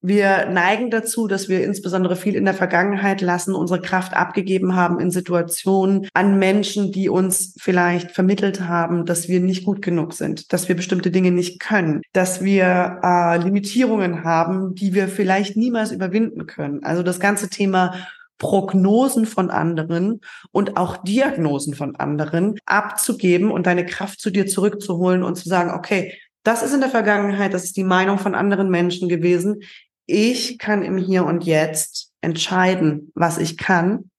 Wir 0.07 0.45
neigen 0.45 0.89
dazu, 0.89 1.27
dass 1.27 1.49
wir 1.49 1.65
insbesondere 1.65 2.15
viel 2.15 2.35
in 2.35 2.45
der 2.45 2.53
Vergangenheit 2.53 3.19
lassen, 3.19 3.53
unsere 3.53 3.81
Kraft 3.81 4.13
abgegeben 4.13 4.73
haben 4.73 5.01
in 5.01 5.11
Situationen 5.11 6.07
an 6.13 6.39
Menschen, 6.39 6.93
die 6.93 7.09
uns 7.09 7.55
vielleicht 7.59 8.11
vermittelt 8.11 8.61
haben, 8.61 9.05
dass 9.05 9.27
wir 9.27 9.41
nicht 9.41 9.65
gut 9.65 9.81
genug 9.81 10.13
sind, 10.13 10.53
dass 10.53 10.69
wir 10.69 10.77
bestimmte 10.77 11.11
Dinge 11.11 11.31
nicht 11.31 11.59
können, 11.59 12.03
dass 12.13 12.41
wir 12.41 13.01
äh, 13.03 13.37
Limitierungen 13.39 14.23
haben, 14.23 14.75
die 14.75 14.93
wir 14.93 15.09
vielleicht 15.09 15.57
niemals 15.57 15.91
überwinden 15.91 16.45
können. 16.45 16.85
Also 16.85 17.03
das 17.03 17.19
ganze 17.19 17.49
Thema 17.49 17.95
Prognosen 18.37 19.25
von 19.25 19.49
anderen 19.49 20.21
und 20.53 20.77
auch 20.77 20.95
Diagnosen 21.03 21.73
von 21.73 21.97
anderen 21.97 22.55
abzugeben 22.65 23.51
und 23.51 23.67
deine 23.67 23.85
Kraft 23.85 24.21
zu 24.21 24.29
dir 24.29 24.47
zurückzuholen 24.47 25.23
und 25.23 25.35
zu 25.35 25.49
sagen, 25.49 25.71
okay, 25.71 26.13
das 26.43 26.63
ist 26.63 26.73
in 26.73 26.79
der 26.79 26.89
Vergangenheit, 26.89 27.53
das 27.53 27.65
ist 27.65 27.75
die 27.75 27.83
Meinung 27.83 28.19
von 28.19 28.33
anderen 28.33 28.69
Menschen 28.69 29.09
gewesen 29.09 29.63
ich 30.07 30.57
kann 30.57 30.81
im 30.81 30.97
Hier 30.97 31.25
und 31.25 31.43
Jetzt 31.43 32.11
entscheiden, 32.21 33.11
was 33.13 33.37
ich 33.37 33.57
kann, 33.57 34.09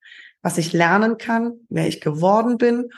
was 0.42 0.58
ich 0.58 0.72
lernen 0.72 1.18
kann, 1.18 1.54
wer 1.68 1.88
ich 1.88 2.00
geworden 2.00 2.58
bin 2.58 2.90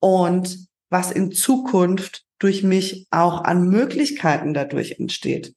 und 0.00 0.66
was 0.90 1.12
in 1.12 1.30
Zukunft 1.30 2.24
durch 2.38 2.62
mich 2.62 3.06
auch 3.10 3.44
an 3.44 3.68
Möglichkeiten 3.68 4.54
dadurch 4.54 4.98
entsteht. 4.98 5.54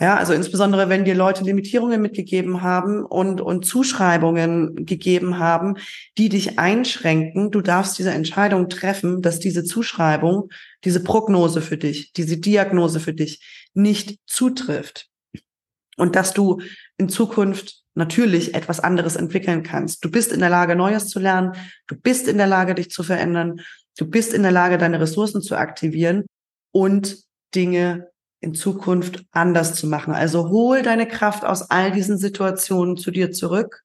Ja, 0.00 0.16
also 0.16 0.32
insbesondere 0.32 0.88
wenn 0.88 1.04
dir 1.04 1.16
Leute 1.16 1.42
Limitierungen 1.42 2.00
mitgegeben 2.00 2.62
haben 2.62 3.04
und, 3.04 3.40
und 3.40 3.66
Zuschreibungen 3.66 4.86
gegeben 4.86 5.40
haben, 5.40 5.74
die 6.16 6.28
dich 6.28 6.58
einschränken, 6.58 7.50
du 7.50 7.60
darfst 7.60 7.98
diese 7.98 8.12
Entscheidung 8.12 8.68
treffen, 8.68 9.22
dass 9.22 9.40
diese 9.40 9.64
Zuschreibung, 9.64 10.50
diese 10.84 11.02
Prognose 11.02 11.60
für 11.60 11.76
dich, 11.76 12.12
diese 12.12 12.38
Diagnose 12.38 13.00
für 13.00 13.12
dich 13.12 13.42
nicht 13.74 14.20
zutrifft 14.24 15.08
und 15.98 16.16
dass 16.16 16.32
du 16.32 16.60
in 16.96 17.08
Zukunft 17.08 17.82
natürlich 17.94 18.54
etwas 18.54 18.80
anderes 18.80 19.16
entwickeln 19.16 19.62
kannst. 19.62 20.04
Du 20.04 20.10
bist 20.10 20.32
in 20.32 20.40
der 20.40 20.50
Lage, 20.50 20.76
Neues 20.76 21.08
zu 21.08 21.18
lernen. 21.18 21.52
Du 21.86 21.96
bist 21.96 22.28
in 22.28 22.38
der 22.38 22.46
Lage, 22.46 22.74
dich 22.74 22.90
zu 22.90 23.02
verändern. 23.02 23.60
Du 23.98 24.06
bist 24.06 24.32
in 24.32 24.42
der 24.42 24.52
Lage, 24.52 24.78
deine 24.78 25.00
Ressourcen 25.00 25.42
zu 25.42 25.56
aktivieren 25.56 26.24
und 26.72 27.18
Dinge 27.54 28.08
in 28.40 28.54
Zukunft 28.54 29.24
anders 29.32 29.74
zu 29.74 29.88
machen. 29.88 30.14
Also 30.14 30.48
hol 30.48 30.82
deine 30.82 31.08
Kraft 31.08 31.44
aus 31.44 31.70
all 31.70 31.90
diesen 31.90 32.18
Situationen 32.18 32.96
zu 32.96 33.10
dir 33.10 33.32
zurück. 33.32 33.82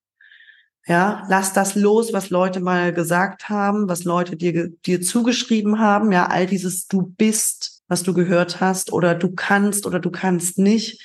Ja, 0.86 1.24
lass 1.29 1.53
das 1.53 1.75
los, 1.75 2.13
was 2.13 2.29
Leute 2.29 2.60
mal 2.60 2.93
gesagt 2.93 3.50
haben, 3.50 3.88
was 3.88 4.03
Leute 4.03 4.36
dir, 4.36 4.70
dir 4.86 5.01
zugeschrieben 5.01 5.79
haben. 5.79 6.12
Ja, 6.12 6.27
all 6.27 6.46
dieses 6.46 6.88
du 6.88 7.13
bist, 7.17 7.82
was 7.88 8.03
du 8.03 8.13
gehört 8.13 8.60
hast 8.60 8.91
oder 8.91 9.15
du 9.15 9.34
kannst 9.34 9.88
oder 9.88 10.00
du 10.00 10.12
kannst 10.12 10.60
nicht 10.60 11.01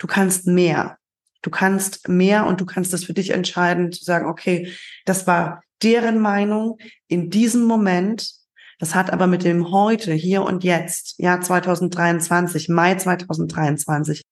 du 0.00 0.06
kannst 0.08 0.46
mehr. 0.48 0.98
Du 1.42 1.50
kannst 1.50 2.08
mehr 2.08 2.46
und 2.46 2.60
du 2.60 2.66
kannst 2.66 2.92
das 2.92 3.04
für 3.04 3.14
dich 3.14 3.30
entscheiden, 3.30 3.92
zu 3.92 4.04
sagen, 4.04 4.26
okay, 4.26 4.72
das 5.06 5.26
war 5.26 5.62
deren 5.82 6.18
Meinung 6.18 6.78
in 7.06 7.30
diesem 7.30 7.62
Moment. 7.62 8.32
Das 8.78 8.94
hat 8.94 9.12
aber 9.12 9.26
mit 9.26 9.44
dem 9.44 9.70
heute, 9.70 10.12
hier 10.12 10.42
und 10.42 10.64
jetzt, 10.64 11.18
Jahr 11.18 11.40
2023, 11.40 12.68
Mai 12.68 12.94
2023, 12.94 14.22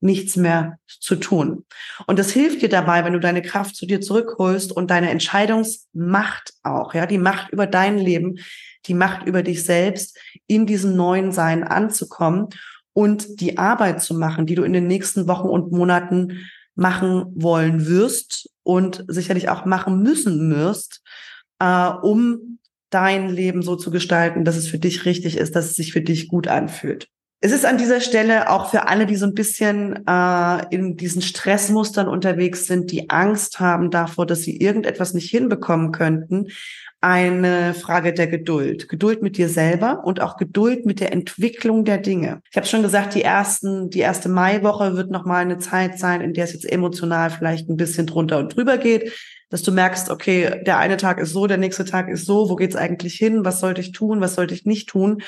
nichts 0.00 0.36
mehr 0.36 0.78
zu 0.86 1.16
tun. 1.16 1.64
Und 2.06 2.18
das 2.18 2.30
hilft 2.30 2.62
dir 2.62 2.68
dabei, 2.68 3.04
wenn 3.04 3.12
du 3.12 3.20
deine 3.20 3.42
Kraft 3.42 3.76
zu 3.76 3.86
dir 3.86 4.00
zurückholst 4.00 4.72
und 4.72 4.90
deine 4.90 5.10
Entscheidungsmacht 5.10 6.52
auch, 6.62 6.94
ja, 6.94 7.06
die 7.06 7.18
Macht 7.18 7.50
über 7.50 7.66
dein 7.66 7.98
Leben, 7.98 8.38
die 8.86 8.94
Macht 8.94 9.26
über 9.26 9.42
dich 9.42 9.64
selbst 9.64 10.18
in 10.46 10.66
diesem 10.66 10.96
neuen 10.96 11.32
Sein 11.32 11.64
anzukommen 11.64 12.48
und 12.96 13.42
die 13.42 13.58
Arbeit 13.58 14.00
zu 14.02 14.14
machen, 14.14 14.46
die 14.46 14.54
du 14.54 14.62
in 14.62 14.72
den 14.72 14.86
nächsten 14.86 15.28
Wochen 15.28 15.48
und 15.48 15.70
Monaten 15.70 16.48
machen 16.76 17.26
wollen 17.34 17.86
wirst 17.86 18.48
und 18.62 19.04
sicherlich 19.06 19.50
auch 19.50 19.66
machen 19.66 20.02
müssen 20.02 20.50
wirst, 20.50 21.02
äh, 21.58 21.90
um 21.90 22.58
dein 22.88 23.28
Leben 23.28 23.60
so 23.60 23.76
zu 23.76 23.90
gestalten, 23.90 24.46
dass 24.46 24.56
es 24.56 24.66
für 24.66 24.78
dich 24.78 25.04
richtig 25.04 25.36
ist, 25.36 25.54
dass 25.54 25.66
es 25.66 25.74
sich 25.74 25.92
für 25.92 26.00
dich 26.00 26.28
gut 26.28 26.48
anfühlt. 26.48 27.08
Es 27.40 27.52
ist 27.52 27.66
an 27.66 27.76
dieser 27.76 28.00
Stelle 28.00 28.48
auch 28.48 28.70
für 28.70 28.88
alle, 28.88 29.04
die 29.04 29.16
so 29.16 29.26
ein 29.26 29.34
bisschen 29.34 30.06
äh, 30.06 30.74
in 30.74 30.96
diesen 30.96 31.20
Stressmustern 31.20 32.08
unterwegs 32.08 32.66
sind, 32.66 32.90
die 32.90 33.10
Angst 33.10 33.60
haben 33.60 33.90
davor, 33.90 34.24
dass 34.24 34.40
sie 34.40 34.56
irgendetwas 34.56 35.12
nicht 35.12 35.28
hinbekommen 35.28 35.92
könnten, 35.92 36.46
eine 37.00 37.74
Frage 37.74 38.12
der 38.12 38.26
Geduld. 38.26 38.88
Geduld 38.88 39.22
mit 39.22 39.36
dir 39.36 39.48
selber 39.48 40.02
und 40.04 40.20
auch 40.20 40.36
Geduld 40.36 40.86
mit 40.86 41.00
der 41.00 41.12
Entwicklung 41.12 41.84
der 41.84 41.98
Dinge. 41.98 42.40
Ich 42.50 42.56
habe 42.56 42.66
schon 42.66 42.82
gesagt, 42.82 43.14
die 43.14 43.22
ersten, 43.22 43.90
die 43.90 44.00
erste 44.00 44.28
Maiwoche 44.28 44.96
wird 44.96 45.10
nochmal 45.10 45.42
eine 45.42 45.58
Zeit 45.58 45.98
sein, 45.98 46.20
in 46.20 46.32
der 46.32 46.44
es 46.44 46.52
jetzt 46.52 46.70
emotional 46.70 47.30
vielleicht 47.30 47.68
ein 47.68 47.76
bisschen 47.76 48.06
drunter 48.06 48.38
und 48.38 48.56
drüber 48.56 48.78
geht 48.78 49.12
dass 49.48 49.62
du 49.62 49.70
merkst, 49.70 50.10
okay, 50.10 50.62
der 50.66 50.78
eine 50.78 50.96
Tag 50.96 51.18
ist 51.18 51.32
so, 51.32 51.46
der 51.46 51.56
nächste 51.56 51.84
Tag 51.84 52.08
ist 52.08 52.26
so, 52.26 52.48
wo 52.50 52.56
geht's 52.56 52.74
eigentlich 52.76 53.14
hin, 53.14 53.44
was 53.44 53.60
sollte 53.60 53.80
ich 53.80 53.92
tun, 53.92 54.20
was 54.20 54.34
sollte 54.34 54.54
ich 54.54 54.66
nicht 54.66 54.88
tun 54.88 55.22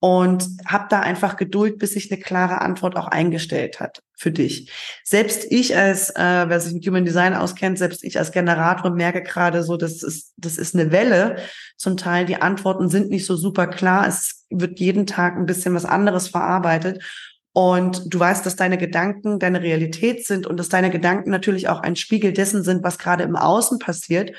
und 0.00 0.44
hab 0.66 0.88
da 0.88 1.00
einfach 1.00 1.36
Geduld, 1.36 1.78
bis 1.78 1.92
sich 1.92 2.10
eine 2.10 2.20
klare 2.20 2.60
Antwort 2.60 2.96
auch 2.96 3.06
eingestellt 3.06 3.78
hat 3.78 4.02
für 4.16 4.32
dich. 4.32 4.70
Selbst 5.04 5.46
ich 5.50 5.76
als, 5.76 6.10
äh, 6.10 6.44
wer 6.48 6.60
sich 6.60 6.74
mit 6.74 6.86
Human 6.86 7.04
Design 7.04 7.34
auskennt, 7.34 7.78
selbst 7.78 8.04
ich 8.04 8.18
als 8.18 8.32
Generator 8.32 8.90
merke 8.90 9.22
gerade 9.22 9.62
so, 9.62 9.76
das 9.76 10.02
ist, 10.02 10.34
das 10.36 10.58
ist 10.58 10.74
eine 10.74 10.90
Welle. 10.90 11.36
Zum 11.76 11.96
Teil 11.96 12.26
die 12.26 12.36
Antworten 12.36 12.88
sind 12.88 13.08
nicht 13.08 13.24
so 13.24 13.36
super 13.36 13.66
klar. 13.66 14.06
Es 14.06 14.46
wird 14.50 14.80
jeden 14.80 15.06
Tag 15.06 15.36
ein 15.36 15.46
bisschen 15.46 15.74
was 15.74 15.84
anderes 15.84 16.28
verarbeitet. 16.28 17.02
Und 17.52 18.02
du 18.12 18.18
weißt, 18.18 18.46
dass 18.46 18.56
deine 18.56 18.78
Gedanken 18.78 19.38
deine 19.38 19.60
Realität 19.62 20.26
sind 20.26 20.46
und 20.46 20.56
dass 20.56 20.68
deine 20.68 20.90
Gedanken 20.90 21.30
natürlich 21.30 21.68
auch 21.68 21.80
ein 21.80 21.96
Spiegel 21.96 22.32
dessen 22.32 22.62
sind, 22.62 22.84
was 22.84 22.98
gerade 22.98 23.24
im 23.24 23.36
Außen 23.36 23.78
passiert. 23.78 24.32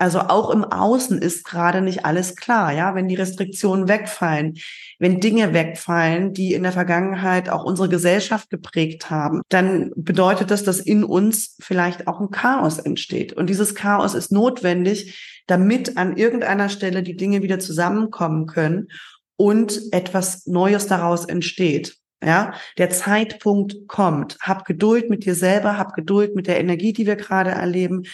Also 0.00 0.20
auch 0.20 0.48
im 0.48 0.64
Außen 0.64 1.20
ist 1.20 1.44
gerade 1.44 1.82
nicht 1.82 2.06
alles 2.06 2.34
klar, 2.34 2.72
ja, 2.72 2.94
wenn 2.94 3.06
die 3.06 3.16
Restriktionen 3.16 3.86
wegfallen, 3.86 4.56
wenn 4.98 5.20
Dinge 5.20 5.52
wegfallen, 5.52 6.32
die 6.32 6.54
in 6.54 6.62
der 6.62 6.72
Vergangenheit 6.72 7.50
auch 7.50 7.64
unsere 7.64 7.90
Gesellschaft 7.90 8.48
geprägt 8.48 9.10
haben, 9.10 9.42
dann 9.50 9.90
bedeutet 9.96 10.50
das, 10.50 10.64
dass 10.64 10.80
in 10.80 11.04
uns 11.04 11.56
vielleicht 11.60 12.08
auch 12.08 12.18
ein 12.18 12.30
Chaos 12.30 12.78
entsteht. 12.78 13.34
Und 13.34 13.50
dieses 13.50 13.74
Chaos 13.74 14.14
ist 14.14 14.32
notwendig, 14.32 15.42
damit 15.46 15.98
an 15.98 16.16
irgendeiner 16.16 16.70
Stelle 16.70 17.02
die 17.02 17.16
Dinge 17.16 17.42
wieder 17.42 17.58
zusammenkommen 17.58 18.46
können 18.46 18.88
und 19.36 19.82
etwas 19.92 20.46
Neues 20.46 20.86
daraus 20.86 21.26
entsteht. 21.26 21.99
Ja, 22.22 22.52
der 22.76 22.90
Zeitpunkt 22.90 23.88
kommt. 23.88 24.36
Hab 24.40 24.66
Geduld 24.66 25.08
mit 25.08 25.24
dir 25.24 25.34
selber, 25.34 25.78
hab 25.78 25.94
Geduld 25.94 26.36
mit 26.36 26.46
der 26.46 26.60
Energie, 26.60 26.92
die 26.92 27.06
wir 27.06 27.16
gerade 27.16 27.50
erleben. 27.50 28.04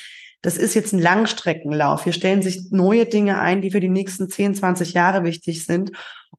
Das 0.42 0.56
ist 0.56 0.74
jetzt 0.74 0.92
ein 0.92 1.00
Langstreckenlauf. 1.00 2.04
Hier 2.04 2.12
stellen 2.12 2.40
sich 2.40 2.70
neue 2.70 3.06
Dinge 3.06 3.40
ein, 3.40 3.62
die 3.62 3.72
für 3.72 3.80
die 3.80 3.88
nächsten 3.88 4.30
10, 4.30 4.54
20 4.54 4.92
Jahre 4.92 5.24
wichtig 5.24 5.64
sind. 5.64 5.90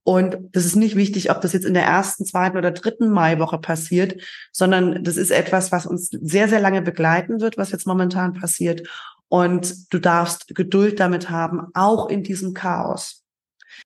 Und 0.03 0.37
das 0.53 0.65
ist 0.65 0.77
nicht 0.77 0.95
wichtig, 0.95 1.29
ob 1.29 1.41
das 1.41 1.51
jetzt 1.51 1.65
in 1.65 1.73
der 1.73 1.83
ersten, 1.83 2.23
zweiten 2.23 2.57
oder 2.57 2.71
dritten 2.71 3.09
Maiwoche 3.09 3.57
passiert, 3.57 4.21
sondern 4.53 5.03
das 5.03 5.17
ist 5.17 5.31
etwas, 5.31 5.73
was 5.73 5.85
uns 5.85 6.07
sehr, 6.09 6.47
sehr 6.47 6.61
lange 6.61 6.81
begleiten 6.81 7.41
wird, 7.41 7.57
was 7.57 7.73
jetzt 7.73 7.85
momentan 7.85 8.31
passiert. 8.31 8.87
Und 9.27 9.91
du 9.93 9.99
darfst 9.99 10.55
Geduld 10.55 11.01
damit 11.01 11.29
haben, 11.29 11.67
auch 11.73 12.09
in 12.09 12.23
diesem 12.23 12.53
Chaos. 12.53 13.25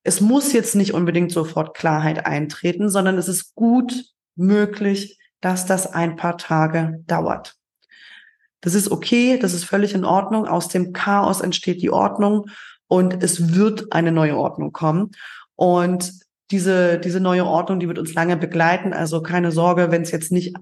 Es 0.04 0.22
muss 0.22 0.54
jetzt 0.54 0.76
nicht 0.76 0.94
unbedingt 0.94 1.32
sofort 1.32 1.76
Klarheit 1.76 2.26
eintreten, 2.26 2.90
sondern 2.90 3.18
es 3.18 3.28
ist 3.28 3.56
gut 3.56 4.06
möglich, 4.36 5.20
dass 5.42 5.66
das 5.66 5.88
ein 5.88 6.16
paar 6.16 6.38
Tage 6.38 7.04
dauert. 7.08 7.56
Das 8.62 8.76
ist 8.76 8.92
okay, 8.92 9.38
das 9.40 9.54
ist 9.54 9.66
völlig 9.66 9.94
in 9.94 10.06
Ordnung. 10.06 10.48
Aus 10.48 10.68
dem 10.68 10.94
Chaos 10.94 11.42
entsteht 11.42 11.82
die 11.82 11.90
Ordnung 11.90 12.46
und 12.88 13.24
es 13.24 13.56
wird 13.56 13.92
eine 13.92 14.12
neue 14.12 14.38
Ordnung 14.38 14.72
kommen. 14.72 15.12
Und 15.56 16.14
diese, 16.52 17.00
diese 17.00 17.20
neue 17.20 17.46
Ordnung, 17.46 17.80
die 17.80 17.88
wird 17.88 17.98
uns 17.98 18.14
lange 18.14 18.38
begleiten. 18.38 18.94
Also 18.94 19.22
keine 19.22 19.52
Sorge, 19.52 19.90
wenn 19.90 20.04
es 20.04 20.12
jetzt 20.12 20.32
nicht 20.32 20.56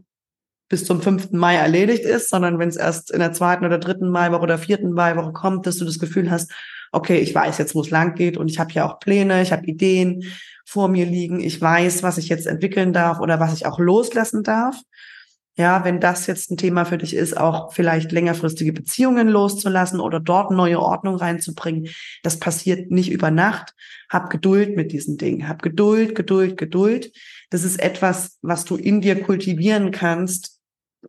bis 0.69 0.85
zum 0.85 1.01
5. 1.01 1.31
Mai 1.31 1.55
erledigt 1.55 2.03
ist, 2.03 2.29
sondern 2.29 2.59
wenn 2.59 2.69
es 2.69 2.77
erst 2.77 3.11
in 3.11 3.19
der 3.19 3.33
zweiten 3.33 3.65
oder 3.65 3.79
dritten 3.79 4.09
Maiwoche 4.09 4.43
oder 4.43 4.57
vierten 4.57 4.91
Maiwoche 4.91 5.33
kommt, 5.33 5.65
dass 5.65 5.77
du 5.77 5.85
das 5.85 5.99
Gefühl 5.99 6.29
hast, 6.29 6.51
okay, 6.91 7.19
ich 7.19 7.33
weiß 7.33 7.57
jetzt, 7.57 7.75
wo 7.75 7.81
es 7.81 7.89
lang 7.89 8.15
geht 8.15 8.37
und 8.37 8.49
ich 8.49 8.59
habe 8.59 8.71
ja 8.73 8.85
auch 8.89 8.99
Pläne, 8.99 9.41
ich 9.41 9.51
habe 9.51 9.65
Ideen 9.65 10.23
vor 10.65 10.87
mir 10.87 11.05
liegen, 11.05 11.39
ich 11.39 11.59
weiß, 11.59 12.03
was 12.03 12.17
ich 12.17 12.29
jetzt 12.29 12.45
entwickeln 12.45 12.93
darf 12.93 13.19
oder 13.19 13.39
was 13.39 13.53
ich 13.53 13.65
auch 13.65 13.79
loslassen 13.79 14.43
darf. 14.43 14.75
Ja, 15.59 15.83
wenn 15.83 15.99
das 15.99 16.25
jetzt 16.25 16.51
ein 16.51 16.55
Thema 16.57 16.85
für 16.85 16.97
dich 16.97 17.13
ist, 17.13 17.35
auch 17.35 17.73
vielleicht 17.73 18.13
längerfristige 18.13 18.71
Beziehungen 18.71 19.27
loszulassen 19.27 19.99
oder 19.99 20.21
dort 20.21 20.51
neue 20.51 20.79
Ordnung 20.79 21.15
reinzubringen, 21.15 21.89
das 22.23 22.39
passiert 22.39 22.91
nicht 22.91 23.11
über 23.11 23.29
Nacht. 23.29 23.73
Hab 24.09 24.29
Geduld 24.29 24.77
mit 24.77 24.93
diesen 24.93 25.17
Dingen. 25.17 25.49
Hab 25.49 25.61
Geduld, 25.61 26.15
Geduld, 26.15 26.55
Geduld. 26.55 27.11
Das 27.49 27.65
ist 27.65 27.77
etwas, 27.81 28.37
was 28.41 28.63
du 28.63 28.77
in 28.77 29.01
dir 29.01 29.21
kultivieren 29.21 29.91
kannst. 29.91 30.59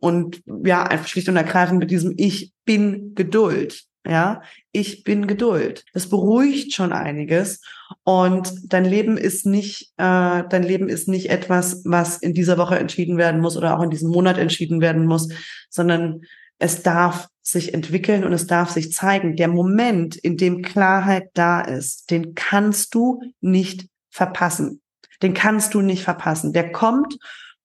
Und 0.01 0.41
ja, 0.65 0.83
einfach 0.83 1.07
schlicht 1.07 1.29
und 1.29 1.37
ergreifend 1.37 1.79
mit 1.79 1.89
diesem 1.89 2.13
Ich 2.17 2.51
bin 2.65 3.15
Geduld. 3.15 3.85
Ja, 4.05 4.41
ich 4.71 5.03
bin 5.03 5.27
Geduld. 5.27 5.85
Das 5.93 6.09
beruhigt 6.09 6.73
schon 6.73 6.91
einiges 6.91 7.61
und 8.03 8.51
dein 8.63 8.85
Leben 8.85 9.15
ist 9.15 9.45
nicht, 9.45 9.91
äh, 9.97 10.43
dein 10.49 10.63
Leben 10.63 10.89
ist 10.89 11.07
nicht 11.07 11.29
etwas, 11.29 11.83
was 11.85 12.17
in 12.17 12.33
dieser 12.33 12.57
Woche 12.57 12.79
entschieden 12.79 13.17
werden 13.17 13.41
muss 13.41 13.57
oder 13.57 13.77
auch 13.77 13.83
in 13.83 13.91
diesem 13.91 14.09
Monat 14.09 14.39
entschieden 14.39 14.81
werden 14.81 15.05
muss, 15.05 15.29
sondern 15.69 16.21
es 16.57 16.81
darf 16.81 17.27
sich 17.43 17.73
entwickeln 17.73 18.23
und 18.23 18.33
es 18.33 18.47
darf 18.47 18.71
sich 18.71 18.91
zeigen. 18.91 19.35
Der 19.35 19.47
Moment, 19.47 20.15
in 20.15 20.37
dem 20.37 20.61
Klarheit 20.61 21.29
da 21.33 21.61
ist, 21.61 22.09
den 22.09 22.33
kannst 22.33 22.95
du 22.95 23.21
nicht 23.39 23.87
verpassen. 24.09 24.81
Den 25.21 25.33
kannst 25.33 25.73
du 25.73 25.81
nicht 25.81 26.03
verpassen. 26.03 26.53
Der 26.53 26.71
kommt 26.71 27.17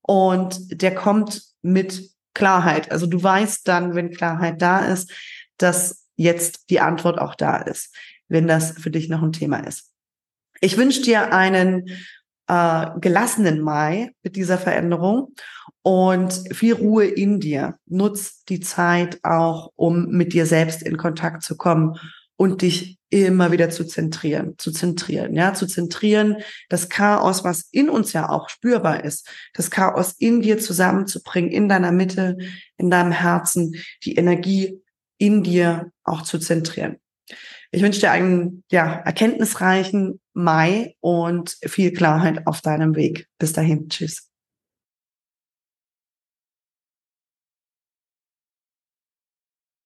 und 0.02 0.82
der 0.82 0.94
kommt 0.94 1.42
mit 1.62 2.10
Klarheit. 2.34 2.90
Also 2.90 3.06
du 3.06 3.22
weißt 3.22 3.66
dann, 3.66 3.94
wenn 3.94 4.10
Klarheit 4.10 4.60
da 4.60 4.80
ist, 4.80 5.10
dass 5.58 6.05
jetzt 6.16 6.70
die 6.70 6.80
Antwort 6.80 7.18
auch 7.18 7.34
da 7.34 7.58
ist, 7.58 7.94
wenn 8.28 8.48
das 8.48 8.72
für 8.72 8.90
dich 8.90 9.08
noch 9.08 9.22
ein 9.22 9.32
Thema 9.32 9.58
ist. 9.58 9.92
Ich 10.60 10.76
wünsche 10.76 11.02
dir 11.02 11.32
einen 11.32 11.88
äh, 12.48 12.86
gelassenen 13.00 13.60
Mai 13.60 14.12
mit 14.22 14.36
dieser 14.36 14.58
Veränderung 14.58 15.34
und 15.82 16.42
viel 16.52 16.74
Ruhe 16.74 17.06
in 17.06 17.40
dir. 17.40 17.76
Nutz 17.86 18.44
die 18.44 18.60
Zeit 18.60 19.20
auch, 19.22 19.72
um 19.76 20.08
mit 20.08 20.32
dir 20.32 20.46
selbst 20.46 20.82
in 20.82 20.96
Kontakt 20.96 21.42
zu 21.42 21.56
kommen 21.56 21.98
und 22.36 22.62
dich 22.62 22.98
immer 23.08 23.52
wieder 23.52 23.70
zu 23.70 23.84
zentrieren, 23.84 24.54
zu 24.58 24.72
zentrieren, 24.72 25.34
ja, 25.34 25.54
zu 25.54 25.66
zentrieren, 25.66 26.36
das 26.68 26.88
Chaos, 26.88 27.44
was 27.44 27.68
in 27.70 27.88
uns 27.88 28.12
ja 28.12 28.28
auch 28.28 28.48
spürbar 28.48 29.04
ist, 29.04 29.28
das 29.54 29.70
Chaos 29.70 30.14
in 30.18 30.42
dir 30.42 30.58
zusammenzubringen, 30.58 31.50
in 31.50 31.68
deiner 31.68 31.92
Mitte, 31.92 32.36
in 32.76 32.90
deinem 32.90 33.12
Herzen, 33.12 33.76
die 34.04 34.16
Energie 34.16 34.82
in 35.18 35.42
dir 35.42 35.92
auch 36.04 36.22
zu 36.22 36.38
zentrieren. 36.38 36.96
Ich 37.70 37.82
wünsche 37.82 38.00
dir 38.00 38.10
einen 38.10 38.64
ja, 38.70 39.00
erkenntnisreichen 39.04 40.20
Mai 40.32 40.94
und 41.00 41.56
viel 41.62 41.92
Klarheit 41.92 42.46
auf 42.46 42.60
deinem 42.60 42.94
Weg. 42.94 43.28
Bis 43.38 43.52
dahin. 43.52 43.88
Tschüss. 43.88 44.25